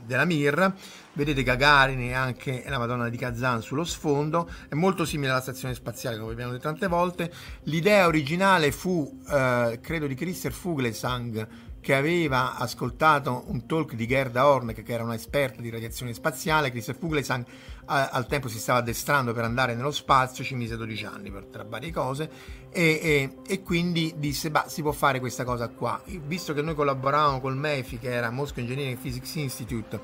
della 0.06 0.26
Mir, 0.26 0.74
vedete 1.14 1.44
Gagarin 1.44 2.00
e 2.00 2.14
anche 2.14 2.64
la 2.68 2.78
Madonna 2.78 3.10
di 3.10 3.18
Kazan 3.18 3.62
sullo 3.62 3.84
sfondo, 3.84 4.50
è 4.68 4.76
molto 4.76 5.06
simile 5.06 5.32
alla 5.32 5.42
stazione 5.42 5.74
spaziale 5.74 6.18
come 6.18 6.32
abbiamo 6.32 6.52
detto 6.52 6.64
tante 6.64 6.88
volte, 6.88 7.32
l'idea 7.64 8.08
originale 8.08 8.72
fu, 8.72 9.22
eh, 9.30 9.80
credo, 9.82 10.08
di 10.08 10.16
Christer 10.16 10.52
Fuglesang 10.52 11.72
che 11.84 11.94
aveva 11.96 12.56
ascoltato 12.56 13.44
un 13.48 13.66
talk 13.66 13.94
di 13.94 14.08
Gerda 14.08 14.48
Horn, 14.48 14.74
che 14.74 14.84
era 14.88 15.04
un'esperta 15.04 15.62
di 15.62 15.70
radiazione 15.70 16.14
spaziale, 16.14 16.72
Christer 16.72 16.96
Fuglesang 16.96 17.46
al 17.86 18.26
tempo 18.28 18.48
si 18.48 18.58
stava 18.58 18.80
addestrando 18.80 19.34
per 19.34 19.44
andare 19.44 19.76
nello 19.76 19.92
spazio, 19.92 20.46
ci 20.46 20.56
mise 20.56 20.78
12 20.78 21.06
anni 21.06 21.30
per 21.30 21.44
tra 21.52 21.66
varie 21.66 21.92
cose 21.92 22.30
e, 22.72 23.00
e, 23.04 23.36
e 23.46 23.62
quindi 23.62 24.14
disse 24.16 24.50
bah, 24.50 24.70
si 24.70 24.82
può 24.82 24.94
fare 24.94 25.20
questa 25.20 25.44
cosa 25.44 25.68
qua. 25.68 26.02
Visto 26.26 26.54
che 26.54 26.62
noi 26.62 26.74
collaboravamo 26.74 27.42
col 27.42 27.58
MEFI 27.58 28.00
che 28.00 28.12
era 28.12 28.30
Moscow 28.30 28.62
Engineering 28.64 28.98
Physics 28.98 29.36
Institute 29.36 30.00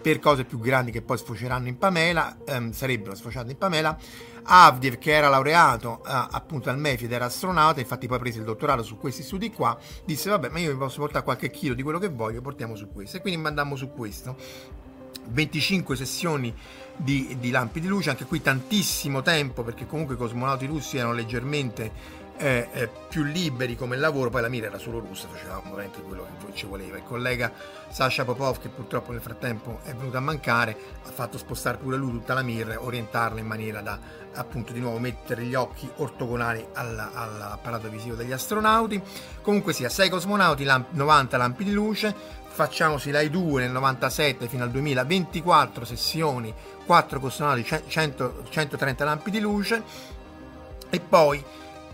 per 0.00 0.20
cose 0.20 0.44
più 0.44 0.60
grandi 0.60 0.92
che 0.92 1.02
poi 1.02 1.18
sfoceranno 1.18 1.66
in 1.66 1.78
Pamela, 1.78 2.36
ehm, 2.46 2.70
sarebbero 2.70 3.16
sfociate 3.16 3.50
in 3.50 3.58
Pamela, 3.58 3.98
Avdiev 4.46 4.98
che 4.98 5.12
era 5.12 5.28
laureato 5.28 6.02
eh, 6.04 6.10
appunto 6.10 6.70
al 6.70 6.78
MEFI 6.78 7.04
ed 7.04 7.12
era 7.12 7.26
astronauta, 7.26 7.80
infatti 7.80 8.06
poi 8.06 8.18
prese 8.18 8.38
il 8.38 8.44
dottorato 8.44 8.82
su 8.82 8.96
questi 8.98 9.22
studi 9.22 9.52
qua, 9.52 9.76
disse 10.04 10.30
vabbè 10.30 10.48
ma 10.48 10.58
io 10.58 10.72
vi 10.72 10.78
posso 10.78 11.00
portare 11.00 11.24
qualche 11.24 11.50
chilo 11.50 11.74
di 11.74 11.82
quello 11.82 11.98
che 11.98 12.08
voglio, 12.08 12.40
portiamo 12.40 12.74
su 12.76 12.90
questo. 12.92 13.16
E 13.16 13.20
quindi 13.20 13.40
mandammo 13.40 13.76
su 13.76 13.92
questo. 13.92 14.36
25 15.28 15.96
sessioni 15.96 16.54
di, 16.96 17.36
di, 17.38 17.50
lampi 17.50 17.80
di 17.80 17.88
luce, 17.88 18.10
anche 18.10 18.24
qui 18.24 18.40
tantissimo 18.40 19.22
tempo 19.22 19.62
perché 19.62 19.86
comunque 19.86 20.14
i 20.14 20.18
cosmonauti 20.18 20.66
russi 20.66 20.96
erano 20.96 21.14
leggermente 21.14 21.92
eh, 22.38 22.90
più 23.08 23.22
liberi 23.22 23.76
come 23.76 23.96
lavoro, 23.96 24.30
poi 24.30 24.42
la 24.42 24.48
mira 24.48 24.66
era 24.66 24.78
solo 24.78 24.98
russa, 24.98 25.28
facevamo 25.28 25.70
veramente 25.70 26.02
quello 26.02 26.26
che 26.44 26.54
ci 26.54 26.66
voleva. 26.66 26.96
Il 26.96 27.04
collega 27.04 27.52
Sasha 27.88 28.24
Popov, 28.24 28.58
che 28.58 28.68
purtroppo 28.68 29.12
nel 29.12 29.20
frattempo 29.20 29.80
è 29.84 29.94
venuto 29.94 30.16
a 30.16 30.20
mancare, 30.20 30.76
ha 31.04 31.10
fatto 31.10 31.38
spostare 31.38 31.78
pure 31.78 31.96
lui 31.96 32.10
tutta 32.10 32.34
la 32.34 32.42
mir, 32.42 32.78
orientarla 32.80 33.40
in 33.40 33.46
maniera 33.46 33.80
da 33.80 33.98
appunto 34.34 34.72
di 34.72 34.80
nuovo 34.80 34.98
mettere 34.98 35.42
gli 35.44 35.54
occhi 35.54 35.90
ortogonali 35.96 36.64
all'apparato 36.74 37.88
visivo 37.88 38.14
degli 38.14 38.32
astronauti. 38.32 39.00
Comunque 39.40 39.72
sia, 39.72 39.88
6 39.88 40.08
cosmonauti, 40.10 40.64
lamp- 40.64 40.92
90 40.92 41.36
lampi 41.36 41.64
di 41.64 41.72
luce, 41.72 42.14
facciamoci 42.48 43.10
l'AI 43.10 43.30
2 43.30 43.62
nel 43.62 43.70
97 43.70 44.46
fino 44.48 44.64
al 44.64 44.70
2000, 44.70 45.04
24 45.04 45.84
sessioni, 45.84 46.52
4 46.84 47.20
cosmonauti, 47.20 47.80
100, 47.86 48.44
130 48.48 49.04
lampi 49.04 49.30
di 49.30 49.40
luce 49.40 49.82
e 50.88 51.00
poi 51.00 51.42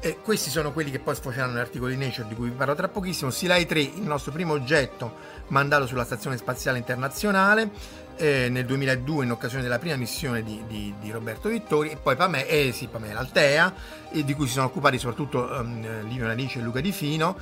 eh, 0.04 0.18
questi 0.20 0.50
sono 0.50 0.72
quelli 0.72 0.90
che 0.90 0.98
poi 0.98 1.14
sfoceranno 1.14 1.52
nell'articolo 1.52 1.88
di 1.88 1.96
Nature 1.96 2.26
di 2.26 2.34
cui 2.34 2.48
vi 2.48 2.56
parlo 2.56 2.74
tra 2.74 2.88
pochissimo. 2.88 3.30
Silai 3.30 3.66
3, 3.66 3.80
il 3.80 4.02
nostro 4.02 4.32
primo 4.32 4.52
oggetto 4.52 5.14
mandato 5.48 5.86
sulla 5.86 6.04
Stazione 6.04 6.36
Spaziale 6.36 6.78
Internazionale 6.78 7.70
eh, 8.16 8.48
nel 8.50 8.66
2002 8.66 9.24
in 9.24 9.30
occasione 9.30 9.62
della 9.62 9.78
prima 9.78 9.94
missione 9.94 10.42
di, 10.42 10.64
di, 10.66 10.92
di 11.00 11.10
Roberto 11.12 11.48
Vittori 11.48 11.90
e 11.90 11.96
poi 11.96 12.16
Pamela, 12.16 12.46
eh, 12.46 12.72
sì, 12.72 12.88
Pamela 12.88 13.20
Altea, 13.20 13.72
di 14.10 14.34
cui 14.34 14.46
si 14.48 14.54
sono 14.54 14.66
occupati 14.66 14.98
soprattutto 14.98 15.44
um, 15.44 16.08
Livio 16.08 16.26
Narice 16.26 16.58
e 16.58 16.62
Luca 16.62 16.80
Di 16.80 16.90
Fino 16.90 17.36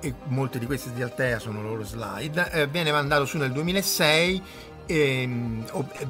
e 0.00 0.12
molte 0.24 0.58
di 0.58 0.66
queste 0.66 0.92
di 0.92 1.00
Altea 1.00 1.38
sono 1.38 1.62
loro 1.62 1.82
slide. 1.82 2.50
Eh, 2.50 2.66
viene 2.66 2.92
mandato 2.92 3.24
su 3.24 3.38
nel 3.38 3.52
2006 3.52 4.42
e, 4.92 5.28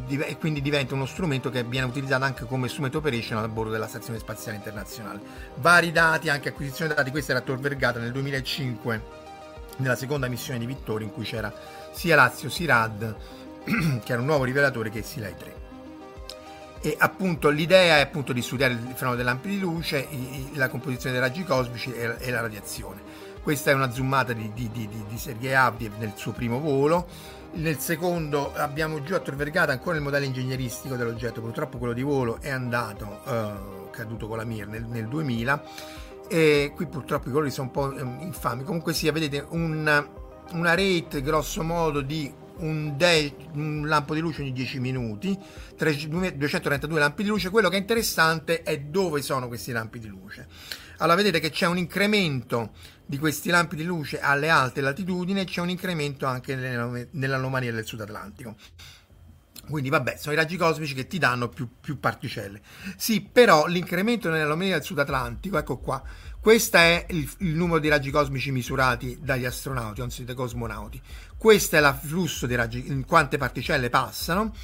e, 0.09 0.37
quindi 0.39 0.61
diventa 0.61 0.95
uno 0.95 1.07
strumento 1.07 1.51
che 1.51 1.63
viene 1.65 1.87
utilizzato 1.87 2.25
anche 2.25 2.45
come 2.45 2.69
strumento 2.69 2.99
operational 2.99 3.45
a 3.45 3.49
bordo 3.49 3.71
della 3.71 3.87
Stazione 3.87 4.19
Spaziale 4.19 4.57
Internazionale. 4.57 5.21
Vari 5.57 5.93
dati, 5.93 6.29
anche 6.29 6.49
acquisizione 6.51 6.95
dati, 6.95 7.11
questa 7.11 7.33
era 7.33 7.41
Tor 7.41 7.59
Vergata 7.59 7.99
nel 7.99 8.13
2005 8.13 9.21
nella 9.77 9.97
seconda 9.97 10.29
missione 10.29 10.59
di 10.59 10.67
Vittorio 10.67 11.07
in 11.07 11.13
cui 11.13 11.25
c'era 11.25 11.53
sia 11.93 12.15
Lazio 12.15 12.51
Sirad 12.51 13.17
che 14.05 14.13
era 14.13 14.21
un 14.21 14.27
nuovo 14.27 14.45
rivelatore 14.45 14.91
che 14.91 15.03
Silai 15.03 15.35
3 15.37 15.61
e 16.85 16.97
appunto 16.99 17.49
l'idea 17.49 17.99
è 17.99 18.01
appunto 18.01 18.33
di 18.33 18.43
studiare 18.43 18.73
il 18.73 18.93
fenomeno 18.97 19.15
delle 19.15 19.39
di 19.41 19.61
luce, 19.61 20.09
la 20.55 20.69
composizione 20.69 21.17
dei 21.17 21.25
raggi 21.25 21.45
cosmici 21.45 21.93
e 21.93 22.31
la 22.31 22.41
radiazione. 22.41 23.01
Questa 23.41 23.71
è 23.71 23.75
una 23.75 23.93
zoomata 23.93 24.33
di, 24.33 24.51
di, 24.53 24.69
di, 24.69 24.89
di 24.89 25.17
Sergei 25.17 25.55
Avdiev 25.55 25.93
nel 25.99 26.15
suo 26.17 26.33
primo 26.33 26.59
volo 26.59 27.07
nel 27.55 27.79
secondo 27.79 28.53
abbiamo 28.55 29.03
giù 29.03 29.21
Tor 29.21 29.35
Vergata 29.35 29.73
ancora 29.73 29.97
il 29.97 30.03
modello 30.03 30.25
ingegneristico 30.25 30.97
dell'oggetto, 30.97 31.41
purtroppo 31.41 31.79
quello 31.79 31.93
di 31.93 32.03
volo 32.03 32.41
è 32.41 32.51
andato, 32.51 33.21
eh, 33.27 33.91
caduto 33.91 34.27
con 34.27 34.39
la 34.39 34.45
Mir 34.45 34.67
nel, 34.67 34.85
nel, 34.85 35.09
2000 35.09 35.65
e 36.29 36.73
qui 36.75 36.87
purtroppo 36.87 37.29
i 37.29 37.33
colori 37.33 37.51
sono 37.51 37.67
un 37.67 37.73
po' 37.73 37.95
eh, 37.95 38.25
infami, 38.25 38.65
comunque 38.65 38.95
sia, 38.95 39.13
vedete 39.13 39.45
un, 39.51 40.07
una 40.53 40.75
rate 40.75 41.21
grosso 41.21 41.63
modo 41.63 42.01
di 42.01 42.33
un, 42.59 42.95
de- 42.97 43.35
un 43.55 43.87
lampo 43.87 44.15
di 44.15 44.21
luce 44.21 44.43
ogni 44.43 44.53
10 44.53 44.81
minuti, 44.81 45.37
232 45.77 46.99
lampi 46.99 47.23
di 47.23 47.29
luce. 47.29 47.51
Quello 47.51 47.69
che 47.69 47.77
è 47.77 47.81
interessante 47.81 48.63
è 48.63 48.79
dove 48.79 49.23
sono 49.23 49.49
questi 49.49 49.73
lampi 49.73 49.99
di 49.99 50.09
luce. 50.09 50.47
Allora 50.99 51.17
vedete 51.17 51.41
che 51.41 51.51
c'è 51.51 51.67
un 51.67 51.79
incremento 51.79 52.71
di 53.13 53.19
questi 53.19 53.51
lampi 53.51 53.77
di 53.77 53.85
luce 53.85 54.21
alle 54.21 54.49
alte 54.49 54.81
latitudini 54.81 55.45
c'è 55.45 55.61
un 55.61 55.69
incremento 55.69 56.25
anche 56.25 56.57
nell'anomalia 57.11 57.71
del 57.71 57.85
Sud 57.85 58.01
Atlantico. 58.01 58.57
Quindi 59.69 59.91
vabbè, 59.91 60.17
sono 60.17 60.33
i 60.33 60.37
raggi 60.39 60.57
cosmici 60.57 60.95
che 60.95 61.07
ti 61.07 61.19
danno 61.19 61.51
più, 61.51 61.69
più 61.79 62.01
particelle. 62.01 62.63
Sì, 62.97 63.21
però 63.21 63.67
l'incremento 63.67 64.31
nell'anomalia 64.31 64.77
del 64.77 64.83
Sud 64.83 64.99
Atlantico, 64.99 65.59
ecco 65.59 65.77
qua, 65.77 66.03
questo 66.41 66.79
è 66.79 67.05
il, 67.11 67.31
il, 67.41 67.55
numero 67.55 67.81
di 67.81 67.89
raggi 67.89 68.11
cosmici 68.11 68.51
misurati 68.51 69.19
dagli 69.21 69.45
astronauti, 69.45 70.01
anzi 70.01 70.25
dai 70.25 70.35
cosmonauti. 70.35 70.99
Questo 71.37 71.77
è 71.77 71.81
il 71.81 71.99
flusso 72.03 72.47
di 72.47 72.55
raggi, 72.55 72.87
in 72.87 73.05
quante 73.05 73.37
particelle 73.37 73.91
passano. 73.91 74.55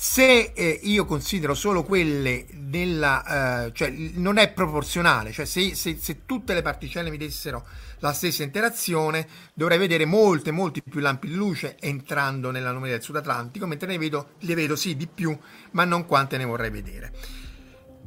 Se 0.00 0.52
eh, 0.54 0.78
io 0.84 1.04
considero 1.06 1.54
solo 1.54 1.82
quelle 1.82 2.46
della... 2.54 3.64
Eh, 3.64 3.72
cioè 3.72 3.90
non 3.90 4.36
è 4.36 4.52
proporzionale, 4.52 5.32
cioè 5.32 5.44
se, 5.44 5.74
se, 5.74 5.96
se 6.00 6.24
tutte 6.24 6.54
le 6.54 6.62
particelle 6.62 7.10
mi 7.10 7.16
dessero 7.16 7.66
la 7.98 8.12
stessa 8.12 8.44
interazione, 8.44 9.26
dovrei 9.54 9.76
vedere 9.76 10.04
molte, 10.04 10.52
molti 10.52 10.84
più 10.84 11.00
lampi 11.00 11.26
di 11.26 11.34
luce 11.34 11.76
entrando 11.80 12.52
nell'anomalia 12.52 12.94
del 12.94 13.02
Sud 13.02 13.16
Atlantico, 13.16 13.66
mentre 13.66 13.88
ne 13.88 13.98
vedo, 13.98 14.34
le 14.38 14.54
vedo 14.54 14.76
sì 14.76 14.96
di 14.96 15.08
più, 15.08 15.36
ma 15.72 15.82
non 15.82 16.06
quante 16.06 16.36
ne 16.36 16.44
vorrei 16.44 16.70
vedere. 16.70 17.12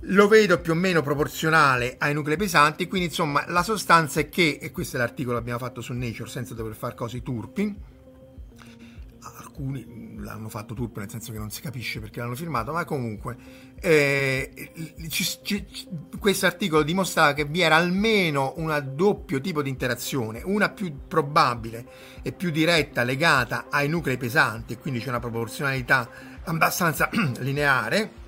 Lo 0.03 0.29
vedo 0.29 0.61
più 0.61 0.71
o 0.71 0.75
meno 0.75 1.01
proporzionale 1.01 1.97
ai 1.99 2.13
nuclei 2.13 2.37
pesanti, 2.37 2.87
quindi 2.87 3.07
insomma 3.07 3.43
la 3.49 3.63
sostanza 3.63 4.21
è 4.21 4.29
che, 4.29 4.59
e 4.61 4.71
questo 4.71 4.95
è 4.95 4.99
l'articolo 4.99 5.35
che 5.35 5.41
abbiamo 5.41 5.59
fatto 5.59 5.81
su 5.81 5.91
Nature 5.91 6.29
senza 6.29 6.53
dover 6.53 6.73
fare 6.73 6.95
cose 6.95 7.21
turpi, 7.21 7.99
alcuni 9.61 10.15
l'hanno 10.17 10.49
fatto 10.49 10.73
turpi 10.73 10.99
nel 10.99 11.09
senso 11.09 11.31
che 11.31 11.37
non 11.37 11.51
si 11.51 11.61
capisce 11.61 11.99
perché 11.99 12.19
l'hanno 12.19 12.35
firmato, 12.35 12.71
ma 12.73 12.83
comunque 12.83 13.37
eh, 13.79 14.71
questo 16.19 16.45
articolo 16.47 16.83
dimostrava 16.83 17.33
che 17.33 17.45
vi 17.45 17.61
era 17.61 17.75
almeno 17.75 18.53
un 18.57 18.91
doppio 18.93 19.39
tipo 19.39 19.61
di 19.61 19.69
interazione, 19.69 20.41
una 20.43 20.69
più 20.69 20.93
probabile 21.07 21.85
e 22.23 22.31
più 22.31 22.49
diretta 22.49 23.03
legata 23.03 23.67
ai 23.69 23.87
nuclei 23.87 24.17
pesanti, 24.17 24.73
e 24.73 24.77
quindi 24.79 24.99
c'è 24.99 25.09
una 25.09 25.19
proporzionalità 25.19 26.09
abbastanza 26.43 27.09
lineare. 27.39 28.19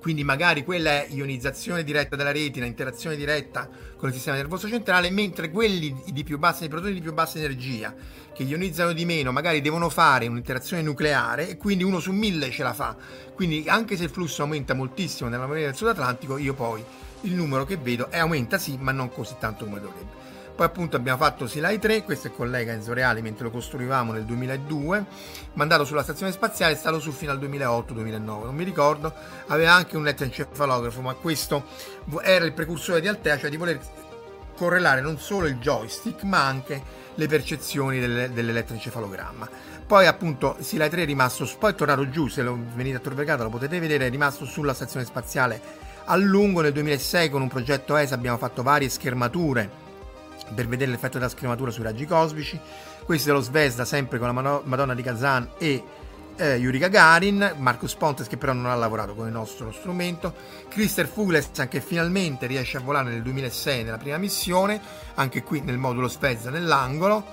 Quindi 0.00 0.22
magari 0.22 0.62
quella 0.62 0.90
è 0.90 1.06
ionizzazione 1.10 1.82
diretta 1.82 2.14
della 2.14 2.30
retina, 2.30 2.64
interazione 2.64 3.16
diretta 3.16 3.68
con 3.96 4.08
il 4.08 4.14
sistema 4.14 4.36
nervoso 4.36 4.68
centrale, 4.68 5.10
mentre 5.10 5.50
quelli 5.50 5.94
di 6.06 6.24
più 6.24 6.38
bassa, 6.38 6.64
i 6.64 6.68
protoni 6.68 6.94
di 6.94 7.00
più 7.00 7.12
bassa 7.12 7.38
energia, 7.38 7.94
che 8.34 8.42
ionizzano 8.42 8.92
di 8.92 9.04
meno, 9.04 9.32
magari 9.32 9.60
devono 9.60 9.88
fare 9.88 10.26
un'interazione 10.26 10.82
nucleare 10.82 11.48
e 11.48 11.56
quindi 11.56 11.84
uno 11.84 12.00
su 12.00 12.12
mille 12.12 12.50
ce 12.50 12.62
la 12.62 12.74
fa. 12.74 12.96
Quindi 13.34 13.64
anche 13.66 13.96
se 13.96 14.04
il 14.04 14.10
flusso 14.10 14.42
aumenta 14.42 14.74
moltissimo 14.74 15.28
nella 15.30 15.46
moneta 15.46 15.66
del 15.66 15.76
Sud 15.76 15.88
Atlantico, 15.88 16.36
io 16.36 16.54
poi 16.54 16.84
il 17.22 17.32
numero 17.32 17.64
che 17.64 17.76
vedo 17.76 18.10
è 18.10 18.18
aumenta 18.18 18.58
sì, 18.58 18.76
ma 18.78 18.92
non 18.92 19.10
così 19.10 19.34
tanto 19.38 19.64
come 19.64 19.80
dovrebbe. 19.80 20.24
Poi 20.56 20.64
appunto 20.64 20.96
abbiamo 20.96 21.18
fatto 21.18 21.46
Silai 21.46 21.78
3, 21.78 22.02
questo 22.02 22.28
è 22.28 22.30
il 22.30 22.36
collega 22.36 22.72
Enzo 22.72 22.94
Reali 22.94 23.20
mentre 23.20 23.44
lo 23.44 23.50
costruivamo 23.50 24.12
nel 24.12 24.24
2002, 24.24 25.04
mandato 25.52 25.84
sulla 25.84 26.02
stazione 26.02 26.32
spaziale, 26.32 26.72
è 26.72 26.76
stato 26.76 26.98
su 26.98 27.12
fino 27.12 27.30
al 27.30 27.38
2008-2009, 27.40 28.22
non 28.22 28.54
mi 28.54 28.64
ricordo, 28.64 29.12
aveva 29.48 29.74
anche 29.74 29.98
un 29.98 30.02
elettroencefalografo, 30.06 31.02
ma 31.02 31.12
questo 31.12 31.66
era 32.22 32.46
il 32.46 32.54
precursore 32.54 33.02
di 33.02 33.08
Altea, 33.08 33.36
cioè 33.36 33.50
di 33.50 33.58
voler 33.58 33.78
correlare 34.56 35.02
non 35.02 35.18
solo 35.18 35.46
il 35.46 35.56
joystick 35.58 36.22
ma 36.22 36.46
anche 36.46 36.82
le 37.14 37.26
percezioni 37.26 38.00
del, 38.00 38.30
dell'elettroencefalogramma. 38.30 39.46
Poi 39.86 40.06
appunto 40.06 40.56
Silai 40.60 40.88
3 40.88 41.02
è 41.02 41.04
rimasto, 41.04 41.46
poi 41.58 41.72
è 41.72 41.74
tornato 41.74 42.08
giù, 42.08 42.28
se 42.28 42.40
lo 42.40 42.58
venite 42.74 42.96
a 42.96 43.00
Tor 43.00 43.12
Vergata 43.12 43.42
lo 43.42 43.50
potete 43.50 43.78
vedere, 43.78 44.06
è 44.06 44.10
rimasto 44.10 44.46
sulla 44.46 44.72
stazione 44.72 45.04
spaziale 45.04 45.84
a 46.06 46.16
lungo 46.16 46.62
nel 46.62 46.72
2006 46.72 47.28
con 47.28 47.42
un 47.42 47.48
progetto 47.48 47.96
ESA 47.96 48.14
abbiamo 48.14 48.38
fatto 48.38 48.62
varie 48.62 48.88
schermature 48.88 49.84
per 50.54 50.66
vedere 50.68 50.90
l'effetto 50.90 51.18
della 51.18 51.30
scrematura 51.30 51.70
sui 51.70 51.82
raggi 51.82 52.06
cosmici. 52.06 52.58
Questo 53.04 53.30
è 53.30 53.32
lo 53.32 53.40
Svesda, 53.40 53.84
sempre 53.84 54.18
con 54.18 54.32
la 54.32 54.60
Madonna 54.64 54.94
di 54.94 55.02
Kazan 55.02 55.50
e 55.58 55.82
eh, 56.36 56.56
Yuri 56.56 56.78
Gagarin, 56.78 57.54
Marcus 57.58 57.94
Pontes 57.94 58.26
che 58.26 58.36
però 58.36 58.52
non 58.52 58.66
ha 58.66 58.74
lavorato 58.74 59.14
con 59.14 59.26
il 59.26 59.32
nostro 59.32 59.72
strumento, 59.72 60.34
Christer 60.68 61.06
Fuglesang 61.06 61.68
che 61.68 61.80
finalmente 61.80 62.46
riesce 62.46 62.76
a 62.76 62.80
volare 62.80 63.10
nel 63.10 63.22
2006 63.22 63.84
nella 63.84 63.96
prima 63.96 64.18
missione, 64.18 64.80
anche 65.14 65.42
qui 65.42 65.60
nel 65.60 65.78
modulo 65.78 66.08
Svezda 66.08 66.50
nell'angolo, 66.50 67.24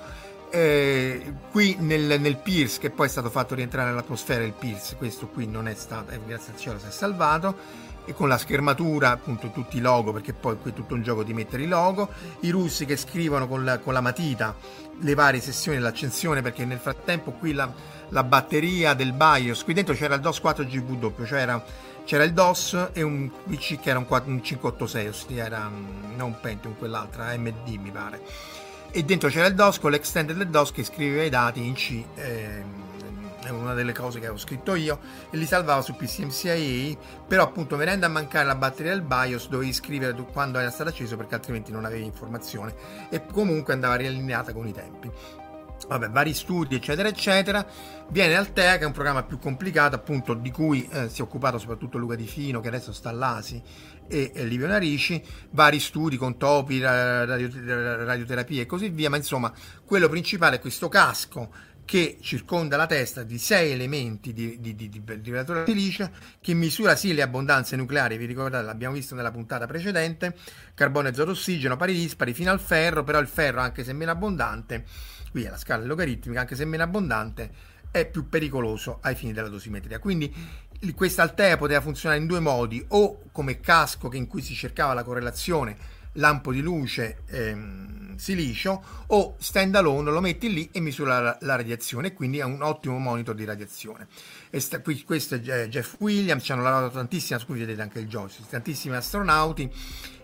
eh, 0.53 1.33
qui 1.49 1.75
nel, 1.79 2.21
nel, 2.21 2.37
Pierce 2.37 2.79
che 2.79 2.91
poi 2.91 3.07
è 3.07 3.09
stato 3.09 3.31
fatto 3.31 3.55
rientrare 3.55 3.89
nell'atmosfera 3.89 4.43
il 4.43 4.53
Pierce, 4.53 4.95
questo 4.97 5.27
qui 5.27 5.47
non 5.47 5.67
è 5.67 5.73
stato, 5.73 6.11
eh, 6.11 6.19
grazie 6.23 6.53
al 6.53 6.59
cielo 6.59 6.77
si 6.77 6.85
è 6.85 6.91
salvato, 6.91 7.57
e 8.05 8.13
con 8.13 8.27
la 8.27 8.37
schermatura 8.37 9.09
appunto 9.09 9.49
tutti 9.49 9.77
i 9.77 9.79
logo 9.79 10.11
perché 10.11 10.33
poi 10.33 10.59
qui 10.59 10.69
è 10.69 10.73
tutto 10.73 10.93
un 10.93 11.01
gioco 11.01 11.23
di 11.23 11.33
mettere 11.33 11.63
i 11.63 11.67
logo 11.67 12.09
i 12.41 12.49
russi 12.49 12.85
che 12.85 12.97
scrivono 12.97 13.47
con 13.47 13.63
la, 13.63 13.79
con 13.79 13.93
la 13.93 14.01
matita 14.01 14.55
le 14.99 15.13
varie 15.15 15.39
sessioni 15.39 15.77
dell'accensione 15.77 16.41
perché 16.41 16.65
nel 16.65 16.79
frattempo 16.79 17.31
qui 17.31 17.53
la, 17.53 17.71
la, 18.09 18.23
batteria 18.23 18.93
del 18.93 19.13
BIOS 19.13 19.63
qui 19.63 19.73
dentro 19.73 19.95
c'era 19.95 20.15
il 20.15 20.21
DOS 20.21 20.39
4GW 20.39 21.25
cioè 21.25 21.39
era, 21.39 21.63
c'era 22.03 22.23
il 22.23 22.33
DOS 22.33 22.89
e 22.91 23.01
un 23.01 23.31
PC 23.47 23.79
che 23.79 23.89
era 23.89 23.99
un, 23.99 24.05
4, 24.05 24.29
un 24.29 24.43
586 24.43 25.07
ossia 25.07 25.45
era 25.45 25.67
mm, 25.69 26.15
non 26.17 26.37
Pentium 26.39 26.75
quell'altra 26.77 27.27
AMD 27.27 27.67
mi 27.79 27.89
pare 27.89 28.21
e 28.95 29.03
dentro 29.03 29.27
c'era 29.27 29.47
il 29.47 29.55
DOS 29.55 29.79
con 29.79 29.89
l'extended 29.89 30.37
del 30.37 30.49
DOS 30.49 30.71
che 30.71 30.83
scriveva 30.83 31.23
i 31.23 31.29
dati 31.29 31.65
in 31.65 31.73
C 31.73 32.03
eh, 32.13 32.63
è 33.43 33.49
una 33.49 33.73
delle 33.73 33.91
cose 33.91 34.19
che 34.19 34.25
avevo 34.25 34.39
scritto 34.39 34.75
io, 34.75 34.99
e 35.29 35.37
li 35.37 35.45
salvavo 35.45 35.81
su 35.81 35.95
PCMCIA, 35.95 36.95
però 37.27 37.43
appunto 37.43 37.75
venendo 37.75 38.05
a 38.05 38.09
mancare 38.09 38.45
la 38.45 38.55
batteria 38.55 38.93
del 38.93 39.01
BIOS 39.01 39.49
dovevi 39.49 39.73
scrivere 39.73 40.15
quando 40.31 40.59
era 40.59 40.69
stato 40.69 40.89
acceso 40.89 41.17
perché 41.17 41.35
altrimenti 41.35 41.71
non 41.71 41.85
avevi 41.85 42.05
informazione 42.05 42.73
e 43.09 43.25
comunque 43.25 43.73
andava 43.73 43.95
riallineata 43.95 44.53
con 44.53 44.67
i 44.67 44.71
tempi. 44.71 45.11
Vabbè, 45.87 46.09
vari 46.09 46.33
studi, 46.33 46.75
eccetera, 46.75 47.07
eccetera. 47.07 47.65
Viene 48.09 48.35
Altea, 48.35 48.77
che 48.77 48.83
è 48.83 48.85
un 48.85 48.91
programma 48.91 49.23
più 49.23 49.39
complicato, 49.39 49.95
appunto, 49.95 50.33
di 50.33 50.51
cui 50.51 50.87
eh, 50.91 51.09
si 51.09 51.21
è 51.21 51.23
occupato 51.23 51.57
soprattutto 51.57 51.97
Luca 51.97 52.15
Di 52.15 52.27
Fino, 52.27 52.59
che 52.59 52.67
adesso 52.67 52.91
sta 52.91 53.09
all'ASI, 53.09 53.61
e, 54.07 54.31
e 54.33 54.45
Livio 54.45 54.67
Narici, 54.67 55.23
vari 55.51 55.79
studi 55.79 56.17
con 56.17 56.37
topi, 56.37 56.79
radio, 56.79 57.49
radioterapia 58.05 58.61
e 58.61 58.65
così 58.65 58.89
via, 58.89 59.09
ma 59.09 59.17
insomma, 59.17 59.51
quello 59.85 60.09
principale 60.09 60.57
è 60.57 60.59
questo 60.59 60.89
casco 60.89 61.71
che 61.85 62.17
circonda 62.21 62.77
la 62.77 62.85
testa 62.85 63.23
di 63.23 63.37
sei 63.37 63.71
elementi 63.71 64.31
di, 64.31 64.59
di, 64.59 64.75
di, 64.75 64.87
di 64.89 65.01
vibratore 65.01 65.65
silicio 65.65 66.09
che 66.39 66.53
misura 66.53 66.95
sì 66.95 67.13
le 67.13 67.21
abbondanze 67.21 67.75
nucleari, 67.75 68.17
vi 68.17 68.25
ricordate, 68.25 68.63
l'abbiamo 68.63 68.93
visto 68.93 69.15
nella 69.15 69.31
puntata 69.31 69.67
precedente, 69.67 70.35
carbonio, 70.73 71.09
azoto, 71.09 71.31
ossigeno, 71.31 71.75
pari 71.75 71.93
dispari 71.93 72.33
fino 72.33 72.51
al 72.51 72.59
ferro, 72.59 73.03
però 73.03 73.19
il 73.19 73.27
ferro 73.27 73.59
anche 73.59 73.83
se 73.83 73.93
meno 73.93 74.11
abbondante, 74.11 74.85
è 75.41 75.49
la 75.49 75.57
scala 75.57 75.83
logaritmica, 75.83 76.41
anche 76.41 76.55
se 76.55 76.65
meno 76.65 76.83
abbondante, 76.83 77.51
è 77.89 78.05
più 78.05 78.29
pericoloso 78.29 78.99
ai 79.01 79.15
fini 79.15 79.33
della 79.33 79.49
dosimetria. 79.49 79.99
Quindi 79.99 80.31
questa 80.95 81.23
altea 81.23 81.57
poteva 81.57 81.81
funzionare 81.81 82.21
in 82.21 82.27
due 82.27 82.39
modi, 82.39 82.83
o 82.89 83.23
come 83.31 83.59
casco 83.59 84.13
in 84.13 84.27
cui 84.27 84.41
si 84.41 84.53
cercava 84.53 84.93
la 84.93 85.03
correlazione 85.03 86.01
lampo 86.13 86.51
di 86.51 86.61
luce 86.61 87.19
ehm, 87.27 88.15
silicio 88.17 88.83
o 89.07 89.35
stand 89.39 89.75
alone 89.75 90.11
lo 90.11 90.21
metti 90.21 90.51
lì 90.51 90.69
e 90.71 90.79
misura 90.79 91.19
la, 91.19 91.37
la 91.41 91.55
radiazione 91.55 92.13
quindi 92.13 92.39
è 92.39 92.43
un 92.43 92.61
ottimo 92.61 92.99
monitor 92.99 93.33
di 93.33 93.45
radiazione 93.45 94.07
sta, 94.51 94.81
qui, 94.81 95.03
questo 95.03 95.35
è 95.35 95.67
Jeff 95.67 95.95
Williams 95.99 96.43
ci 96.43 96.51
hanno 96.51 96.61
lavorato 96.61 96.93
tantissimo 96.93 97.39
qui 97.45 97.59
vedete 97.59 97.81
anche 97.81 97.99
il 97.99 98.07
joystick 98.07 98.49
tantissimi 98.49 98.95
astronauti 98.95 99.71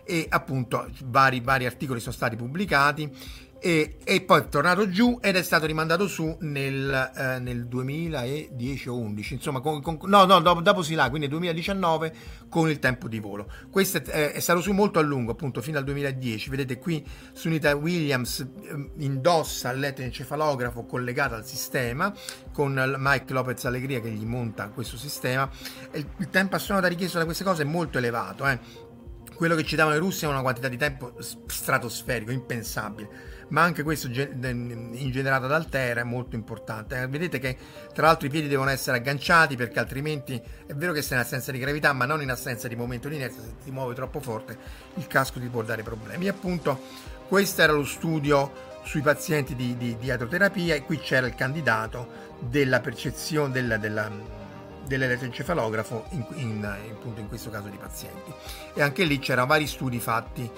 e 0.03 0.25
appunto 0.29 0.89
vari, 1.05 1.39
vari 1.39 1.65
articoli 1.65 1.99
sono 1.99 2.13
stati 2.13 2.35
pubblicati 2.35 3.11
e, 3.61 3.97
e, 4.05 4.21
poi 4.21 4.39
è 4.39 4.47
tornato 4.47 4.89
giù 4.89 5.19
ed 5.21 5.35
è 5.35 5.43
stato 5.43 5.65
rimandato 5.65 6.07
su 6.07 6.37
nel, 6.39 7.11
eh, 7.13 7.39
nel 7.39 7.67
2010 7.67 8.89
o 8.89 8.97
11 8.97 9.33
insomma 9.33 9.59
con, 9.59 9.81
con, 9.81 9.97
no 10.03 10.23
no 10.23 10.39
dopo, 10.39 10.61
dopo 10.61 10.81
si 10.81 10.95
là 10.95 11.09
quindi 11.09 11.27
2019 11.27 12.13
con 12.47 12.69
il 12.69 12.79
tempo 12.79 13.09
di 13.09 13.19
volo. 13.19 13.51
Questo 13.69 13.97
è, 13.97 14.31
è, 14.31 14.39
stato 14.39 14.61
su 14.61 14.71
molto 14.71 14.99
a 14.99 15.01
lungo 15.01 15.33
appunto 15.33 15.61
fino 15.61 15.77
al 15.77 15.83
2010 15.83 16.49
vedete 16.49 16.79
qui 16.79 17.05
Sunita 17.33 17.75
Williams 17.75 18.39
eh, 18.39 18.91
indossa 18.99 19.73
l'elettroencefalografo 19.73 20.85
collegato 20.85 21.35
al 21.35 21.45
sistema 21.45 22.13
con 22.53 22.95
Mike 22.97 23.33
Lopez 23.33 23.65
Allegria 23.65 23.99
che 23.99 24.09
gli 24.09 24.25
monta 24.25 24.69
questo 24.69 24.95
sistema. 24.95 25.49
Il, 25.93 26.07
il 26.17 26.29
tempo 26.29 26.55
assoluto 26.55 26.87
richiesto 26.87 27.17
da 27.17 27.25
queste 27.25 27.43
cose 27.43 27.63
è 27.63 27.65
molto 27.65 27.97
elevato 27.97 28.47
eh. 28.47 28.57
quello 29.35 29.55
che 29.55 29.65
ci 29.65 29.75
davano 29.75 29.97
i 29.97 29.99
russi 29.99 30.23
è 30.23 30.27
una 30.29 30.41
quantità 30.41 30.69
di 30.69 30.77
tempo 30.77 31.13
stratosferico 31.19 32.31
impensabile 32.31 33.37
ma 33.49 33.61
anche 33.61 33.83
questo 33.83 34.07
ingenerato 34.07 35.45
ad 35.45 35.51
Altera 35.51 36.01
è 36.01 36.03
molto 36.03 36.35
importante. 36.35 37.01
Eh, 37.01 37.07
vedete 37.07 37.39
che 37.39 37.57
tra 37.93 38.07
l'altro 38.07 38.27
i 38.27 38.29
piedi 38.29 38.47
devono 38.47 38.69
essere 38.69 38.97
agganciati 38.97 39.55
perché 39.55 39.79
altrimenti 39.79 40.41
è 40.65 40.73
vero 40.73 40.91
che 40.93 41.01
sei 41.01 41.17
in 41.17 41.23
assenza 41.23 41.51
di 41.51 41.59
gravità, 41.59 41.93
ma 41.93 42.05
non 42.05 42.21
in 42.21 42.31
assenza 42.31 42.67
di 42.67 42.75
momento 42.75 43.07
di 43.07 43.15
inerzia, 43.15 43.41
se 43.41 43.55
ti 43.63 43.71
muovi 43.71 43.95
troppo 43.95 44.19
forte 44.19 44.57
il 44.95 45.07
casco 45.07 45.39
ti 45.39 45.47
può 45.47 45.61
dare 45.63 45.83
problemi. 45.83 46.25
E 46.25 46.29
appunto 46.29 46.79
questo 47.27 47.61
era 47.61 47.73
lo 47.73 47.85
studio 47.85 48.67
sui 48.83 49.01
pazienti 49.01 49.55
di, 49.55 49.77
di, 49.77 49.97
di 49.97 50.09
atroterapia 50.09 50.75
e 50.75 50.83
qui 50.83 50.97
c'era 50.99 51.27
il 51.27 51.35
candidato 51.35 52.27
della 52.39 52.79
percezione 52.79 53.51
della, 53.51 53.77
della, 53.77 54.09
dell'elettroencefalografo 54.87 56.05
in, 56.11 56.25
in, 56.35 56.77
in, 57.15 57.27
questo 57.27 57.49
caso 57.49 57.67
di 57.67 57.77
pazienti 57.77 58.33
e 58.73 58.81
anche 58.81 59.03
lì 59.03 59.19
c'erano 59.19 59.47
vari 59.47 59.67
studi 59.67 59.99
fatti 59.99 60.49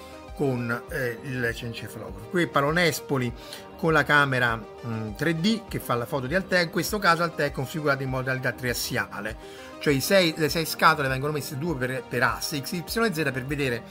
con 0.41 0.85
eh, 0.89 1.19
l'elettroencefalografo 1.21 2.29
qui 2.29 2.47
Palonespoli 2.47 3.31
con 3.77 3.93
la 3.93 4.03
camera 4.03 4.55
mh, 4.55 5.09
3D 5.15 5.67
che 5.67 5.77
fa 5.77 5.93
la 5.93 6.07
foto 6.07 6.25
di 6.25 6.33
Altea 6.33 6.61
in 6.61 6.71
questo 6.71 6.97
caso 6.97 7.21
Altea 7.21 7.45
è 7.45 7.51
configurato 7.51 8.01
in 8.01 8.09
modalità 8.09 8.51
triassiale. 8.51 9.37
Cioè 9.77 9.99
sei, 9.99 10.33
le 10.35 10.49
sei 10.49 10.65
scatole 10.65 11.07
vengono 11.09 11.31
messe 11.31 11.59
due 11.59 11.75
per, 11.75 12.03
per 12.09 12.23
asse 12.23 12.59
x, 12.59 12.71
y 12.71 12.83
e 13.05 13.13
z 13.13 13.21
per 13.31 13.45
vedere 13.45 13.83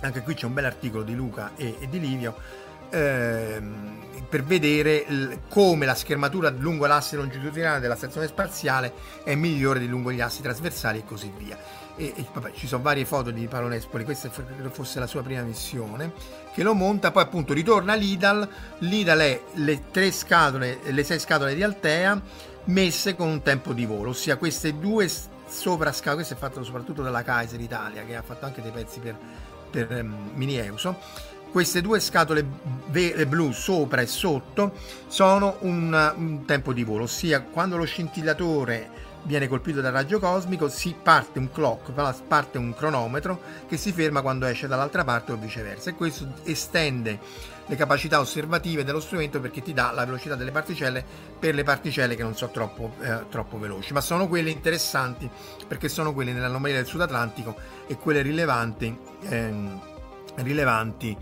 anche 0.00 0.22
qui 0.22 0.34
c'è 0.34 0.46
un 0.46 0.54
bel 0.54 0.64
articolo 0.64 1.04
di 1.04 1.14
Luca 1.14 1.52
e, 1.54 1.76
e 1.78 1.88
di 1.88 2.00
Livio 2.00 2.34
ehm, 2.90 3.89
per 4.30 4.44
vedere 4.44 5.04
l- 5.08 5.40
come 5.48 5.84
la 5.84 5.96
schermatura 5.96 6.50
lungo 6.50 6.86
l'asse 6.86 7.16
longitudinale 7.16 7.80
della 7.80 7.96
stazione 7.96 8.28
spaziale 8.28 8.94
è 9.24 9.34
migliore 9.34 9.80
di 9.80 9.88
lungo 9.88 10.12
gli 10.12 10.20
assi 10.20 10.40
trasversali 10.40 11.00
e 11.00 11.04
così 11.04 11.32
via. 11.36 11.58
E, 11.96 12.14
e 12.16 12.24
vabbè, 12.32 12.52
ci 12.52 12.68
sono 12.68 12.82
varie 12.82 13.04
foto 13.04 13.32
di 13.32 13.46
Paolo 13.48 13.66
Nespoli, 13.66 14.04
questa 14.04 14.30
fosse 14.70 15.00
la 15.00 15.08
sua 15.08 15.22
prima 15.22 15.42
missione, 15.42 16.12
che 16.54 16.62
lo 16.62 16.74
monta, 16.74 17.10
poi 17.10 17.24
appunto 17.24 17.52
ritorna 17.52 17.94
l'IDAL, 17.94 18.48
l'IDAL 18.78 19.18
è 19.18 19.42
le 19.54 19.82
tre 19.90 20.12
scatole, 20.12 20.78
le 20.84 21.04
sei 21.04 21.18
scatole 21.18 21.54
di 21.54 21.62
Altea 21.64 22.22
messe 22.64 23.16
con 23.16 23.28
un 23.28 23.42
tempo 23.42 23.72
di 23.72 23.84
volo, 23.84 24.10
ossia 24.10 24.36
queste 24.36 24.78
due 24.78 25.10
sopra 25.46 25.92
scatole, 25.92 26.24
questo 26.24 26.34
è 26.34 26.36
fatto 26.36 26.62
soprattutto 26.62 27.02
dalla 27.02 27.24
Kaiser 27.24 27.60
Italia, 27.60 28.04
che 28.04 28.14
ha 28.14 28.22
fatto 28.22 28.46
anche 28.46 28.62
dei 28.62 28.70
pezzi 28.70 29.00
per, 29.00 29.16
per 29.68 29.90
um, 29.90 30.30
Mini 30.34 30.56
Euso, 30.56 30.96
queste 31.50 31.80
due 31.80 32.00
scatole 32.00 32.42
blu 33.26 33.52
sopra 33.52 34.00
e 34.00 34.06
sotto 34.06 34.72
sono 35.06 35.56
un, 35.60 36.14
un, 36.16 36.44
tempo 36.44 36.72
di 36.72 36.84
volo, 36.84 37.04
ossia 37.04 37.42
quando 37.42 37.76
lo 37.76 37.84
scintillatore 37.84 39.00
viene 39.22 39.48
colpito 39.48 39.80
dal 39.80 39.92
raggio 39.92 40.18
cosmico 40.18 40.68
si 40.68 40.94
parte 41.00 41.38
un 41.38 41.50
clock, 41.50 41.92
parte 42.26 42.58
un 42.58 42.74
cronometro 42.74 43.40
che 43.68 43.76
si 43.76 43.92
ferma 43.92 44.22
quando 44.22 44.46
esce 44.46 44.66
dall'altra 44.66 45.04
parte 45.04 45.32
o 45.32 45.36
viceversa. 45.36 45.90
E 45.90 45.94
questo 45.94 46.26
estende 46.44 47.18
le 47.66 47.76
capacità 47.76 48.18
osservative 48.18 48.82
dello 48.82 49.00
strumento 49.00 49.40
perché 49.40 49.62
ti 49.62 49.72
dà 49.72 49.92
la 49.92 50.04
velocità 50.04 50.34
delle 50.34 50.50
particelle 50.50 51.04
per 51.38 51.54
le 51.54 51.62
particelle 51.62 52.16
che 52.16 52.22
non 52.22 52.34
sono 52.34 52.50
troppo, 52.50 52.94
eh, 53.00 53.28
troppo 53.28 53.58
veloci, 53.58 53.92
ma 53.92 54.00
sono 54.00 54.26
quelle 54.26 54.50
interessanti 54.50 55.30
perché 55.68 55.88
sono 55.88 56.12
quelle 56.12 56.32
nell'anomalia 56.32 56.76
del 56.76 56.86
Sud 56.86 57.00
Atlantico 57.00 57.54
e 57.86 57.96
quelle 57.96 58.22
rilevanti, 58.22 58.98
ehm, 59.28 59.80
rilevanti 60.36 61.16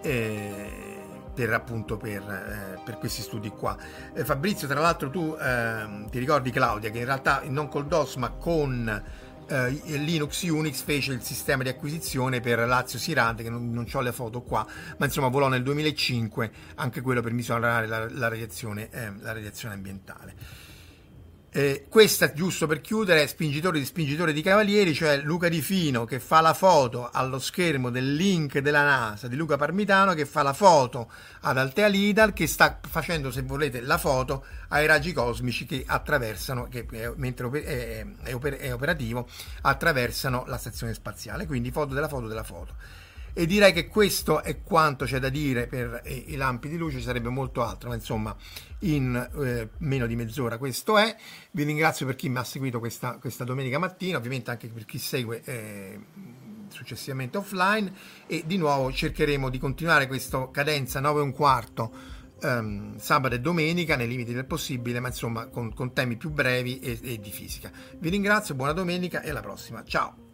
per 0.00 1.52
appunto 1.52 1.96
per, 1.96 2.22
eh, 2.22 2.80
per, 2.84 2.98
questi 2.98 3.22
studi 3.22 3.48
qua. 3.50 3.76
Eh, 4.14 4.24
Fabrizio, 4.24 4.66
tra 4.66 4.80
l'altro, 4.80 5.10
tu 5.10 5.36
ehm, 5.40 6.10
ti 6.10 6.18
ricordi 6.18 6.50
Claudia 6.50 6.90
che 6.90 6.98
in 6.98 7.04
realtà 7.04 7.42
non 7.46 7.68
col 7.68 7.86
DOS 7.86 8.16
ma 8.16 8.30
con 8.30 9.02
eh, 9.50 9.70
Linux 9.98 10.42
Unix 10.42 10.82
fece 10.82 11.12
il 11.12 11.22
sistema 11.22 11.62
di 11.62 11.68
acquisizione 11.68 12.40
per 12.40 12.66
Lazio 12.66 12.98
Sirante, 12.98 13.42
che 13.42 13.50
non, 13.50 13.72
non 13.72 13.86
ho 13.90 14.00
le 14.00 14.12
foto 14.12 14.42
qua, 14.42 14.66
ma 14.96 15.06
insomma 15.06 15.28
volò 15.28 15.48
nel 15.48 15.62
2005 15.62 16.52
anche 16.76 17.00
quello 17.00 17.20
per 17.20 17.32
misurare 17.32 17.86
la, 17.86 18.08
la, 18.08 18.28
radiazione, 18.28 18.88
eh, 18.90 19.12
la 19.20 19.32
radiazione 19.32 19.74
ambientale. 19.74 20.34
Eh, 21.52 21.86
questa, 21.88 22.32
giusto 22.32 22.68
per 22.68 22.80
chiudere, 22.80 23.24
è 23.24 23.26
Spingitore 23.26 23.80
di 23.80 23.84
Spingitore 23.84 24.32
di 24.32 24.40
Cavalieri, 24.40 24.94
cioè 24.94 25.16
Luca 25.16 25.48
Di 25.48 25.60
Fino 25.60 26.04
che 26.04 26.20
fa 26.20 26.40
la 26.40 26.54
foto 26.54 27.10
allo 27.10 27.40
schermo 27.40 27.90
del 27.90 28.14
link 28.14 28.58
della 28.58 28.84
NASA 28.84 29.26
di 29.26 29.34
Luca 29.34 29.56
Parmitano 29.56 30.14
che 30.14 30.26
fa 30.26 30.42
la 30.42 30.52
foto 30.52 31.10
ad 31.40 31.58
Altea 31.58 31.88
Lidal 31.88 32.32
che 32.32 32.46
sta 32.46 32.78
facendo, 32.88 33.32
se 33.32 33.42
volete, 33.42 33.80
la 33.80 33.98
foto 33.98 34.44
ai 34.68 34.86
raggi 34.86 35.12
cosmici 35.12 35.66
che 35.66 35.82
attraversano, 35.84 36.68
che 36.68 36.86
mentre 37.16 37.50
è, 37.64 38.06
è, 38.22 38.30
è 38.30 38.72
operativo, 38.72 39.26
attraversano 39.62 40.44
la 40.46 40.56
stazione 40.56 40.94
spaziale. 40.94 41.46
Quindi 41.46 41.72
foto 41.72 41.94
della 41.94 42.06
foto 42.06 42.28
della 42.28 42.44
foto 42.44 42.74
e 43.32 43.46
direi 43.46 43.72
che 43.72 43.88
questo 43.88 44.42
è 44.42 44.62
quanto 44.62 45.04
c'è 45.04 45.18
da 45.18 45.28
dire 45.28 45.66
per 45.66 46.02
eh, 46.04 46.24
i 46.28 46.36
lampi 46.36 46.68
di 46.68 46.76
luce, 46.76 47.00
sarebbe 47.00 47.28
molto 47.28 47.62
altro, 47.62 47.88
ma 47.88 47.94
insomma 47.94 48.34
in 48.80 49.30
eh, 49.42 49.68
meno 49.78 50.06
di 50.06 50.16
mezz'ora 50.16 50.58
questo 50.58 50.98
è. 50.98 51.14
Vi 51.50 51.62
ringrazio 51.62 52.06
per 52.06 52.16
chi 52.16 52.28
mi 52.28 52.38
ha 52.38 52.44
seguito 52.44 52.78
questa, 52.78 53.18
questa 53.18 53.44
domenica 53.44 53.78
mattina, 53.78 54.18
ovviamente 54.18 54.50
anche 54.50 54.68
per 54.68 54.84
chi 54.84 54.98
segue 54.98 55.42
eh, 55.44 55.98
successivamente 56.68 57.38
offline 57.38 57.92
e 58.26 58.44
di 58.46 58.56
nuovo 58.56 58.92
cercheremo 58.92 59.48
di 59.48 59.58
continuare 59.58 60.06
questa 60.06 60.48
cadenza 60.50 61.00
9 61.00 61.20
e 61.20 61.22
un 61.22 61.32
quarto 61.32 61.92
ehm, 62.40 62.96
sabato 62.98 63.34
e 63.34 63.40
domenica 63.40 63.96
nei 63.96 64.08
limiti 64.08 64.32
del 64.32 64.46
possibile, 64.46 65.00
ma 65.00 65.08
insomma 65.08 65.46
con, 65.46 65.72
con 65.74 65.92
temi 65.92 66.16
più 66.16 66.30
brevi 66.30 66.80
e, 66.80 66.98
e 67.02 67.20
di 67.20 67.30
fisica. 67.30 67.70
Vi 67.98 68.08
ringrazio, 68.08 68.54
buona 68.54 68.72
domenica 68.72 69.20
e 69.22 69.30
alla 69.30 69.40
prossima. 69.40 69.84
Ciao! 69.84 70.29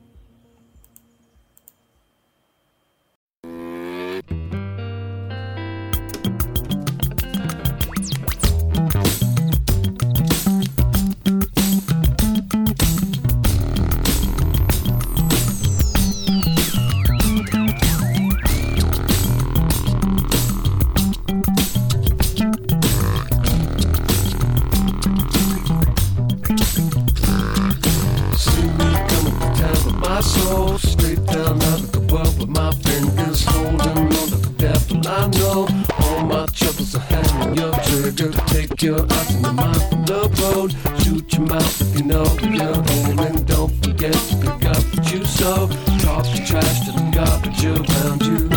Your 38.86 39.00
eyes 39.12 39.34
in 39.34 39.42
the 39.42 39.52
mind 39.52 39.82
from 39.88 40.04
the 40.04 40.20
road. 40.40 40.74
Shoot 41.02 41.32
your 41.32 41.46
mouth 41.46 41.80
if 41.80 41.98
you 41.98 42.04
know 42.04 42.24
you're 42.40 42.82
aiming. 43.08 43.44
Don't 43.44 43.72
forget 43.82 44.12
to 44.12 44.36
pick 44.36 44.64
up 44.66 44.82
what 44.92 45.12
you 45.12 45.24
sow. 45.24 45.68
Talk 46.00 46.24
the 46.32 46.44
trash 46.46 46.80
to 46.86 46.92
the 46.92 47.04
garbage 47.10 47.64
around 47.64 48.22
you. 48.22 48.48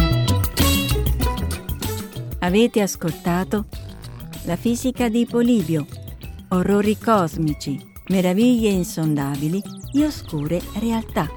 Avete 2.39 2.81
ascoltato 2.81 3.65
La 4.43 4.55
fisica 4.55 5.09
di 5.09 5.25
Polibio, 5.25 5.85
orrori 6.49 6.97
cosmici, 6.97 7.79
meraviglie 8.07 8.69
insondabili 8.69 9.61
e 9.93 10.05
oscure 10.05 10.61
realtà. 10.79 11.27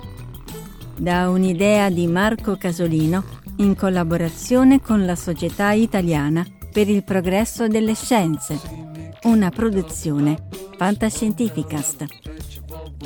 Da 0.96 1.29
un'idea 1.29 1.90
di 1.90 2.07
Marco 2.07 2.57
Casolino 2.57 3.25
in 3.57 3.75
collaborazione 3.77 4.81
con 4.81 5.05
la 5.05 5.16
Società 5.16 5.72
Italiana 5.72 6.44
per 6.72 6.88
il 6.88 7.04
progresso 7.04 7.68
delle 7.68 7.94
scienze, 7.94 8.58
una 9.24 9.50
produzione 9.50 10.48
Fantascientificast. 10.76 12.06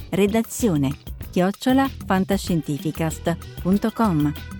redazione 0.09 0.97
chiocciola 1.31 1.89
fantascientificast.com. 2.07 4.60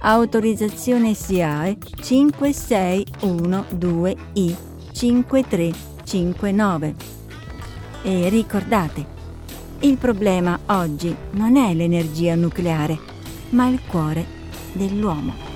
autorizzazione 0.00 1.14
SIAE 1.14 1.78
5612I 2.00 4.56
5359. 4.92 6.94
E 8.02 8.28
ricordate, 8.28 9.06
il 9.80 9.96
problema 9.96 10.58
oggi 10.66 11.14
non 11.32 11.56
è 11.56 11.74
l'energia 11.74 12.34
nucleare, 12.34 12.98
ma 13.50 13.68
il 13.68 13.80
cuore 13.86 14.26
dell'uomo. 14.72 15.47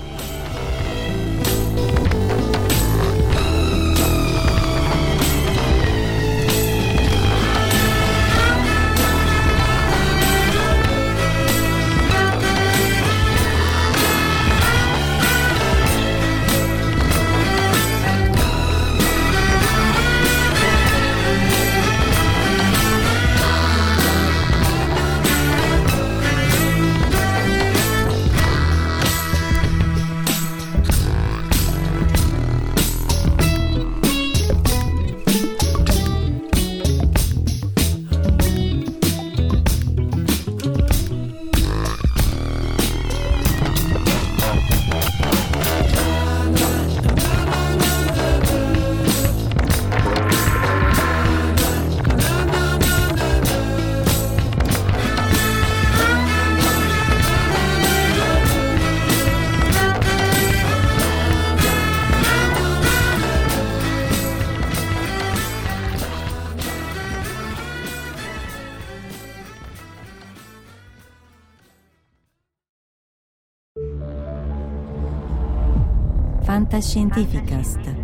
Fantascientificast 76.82 78.01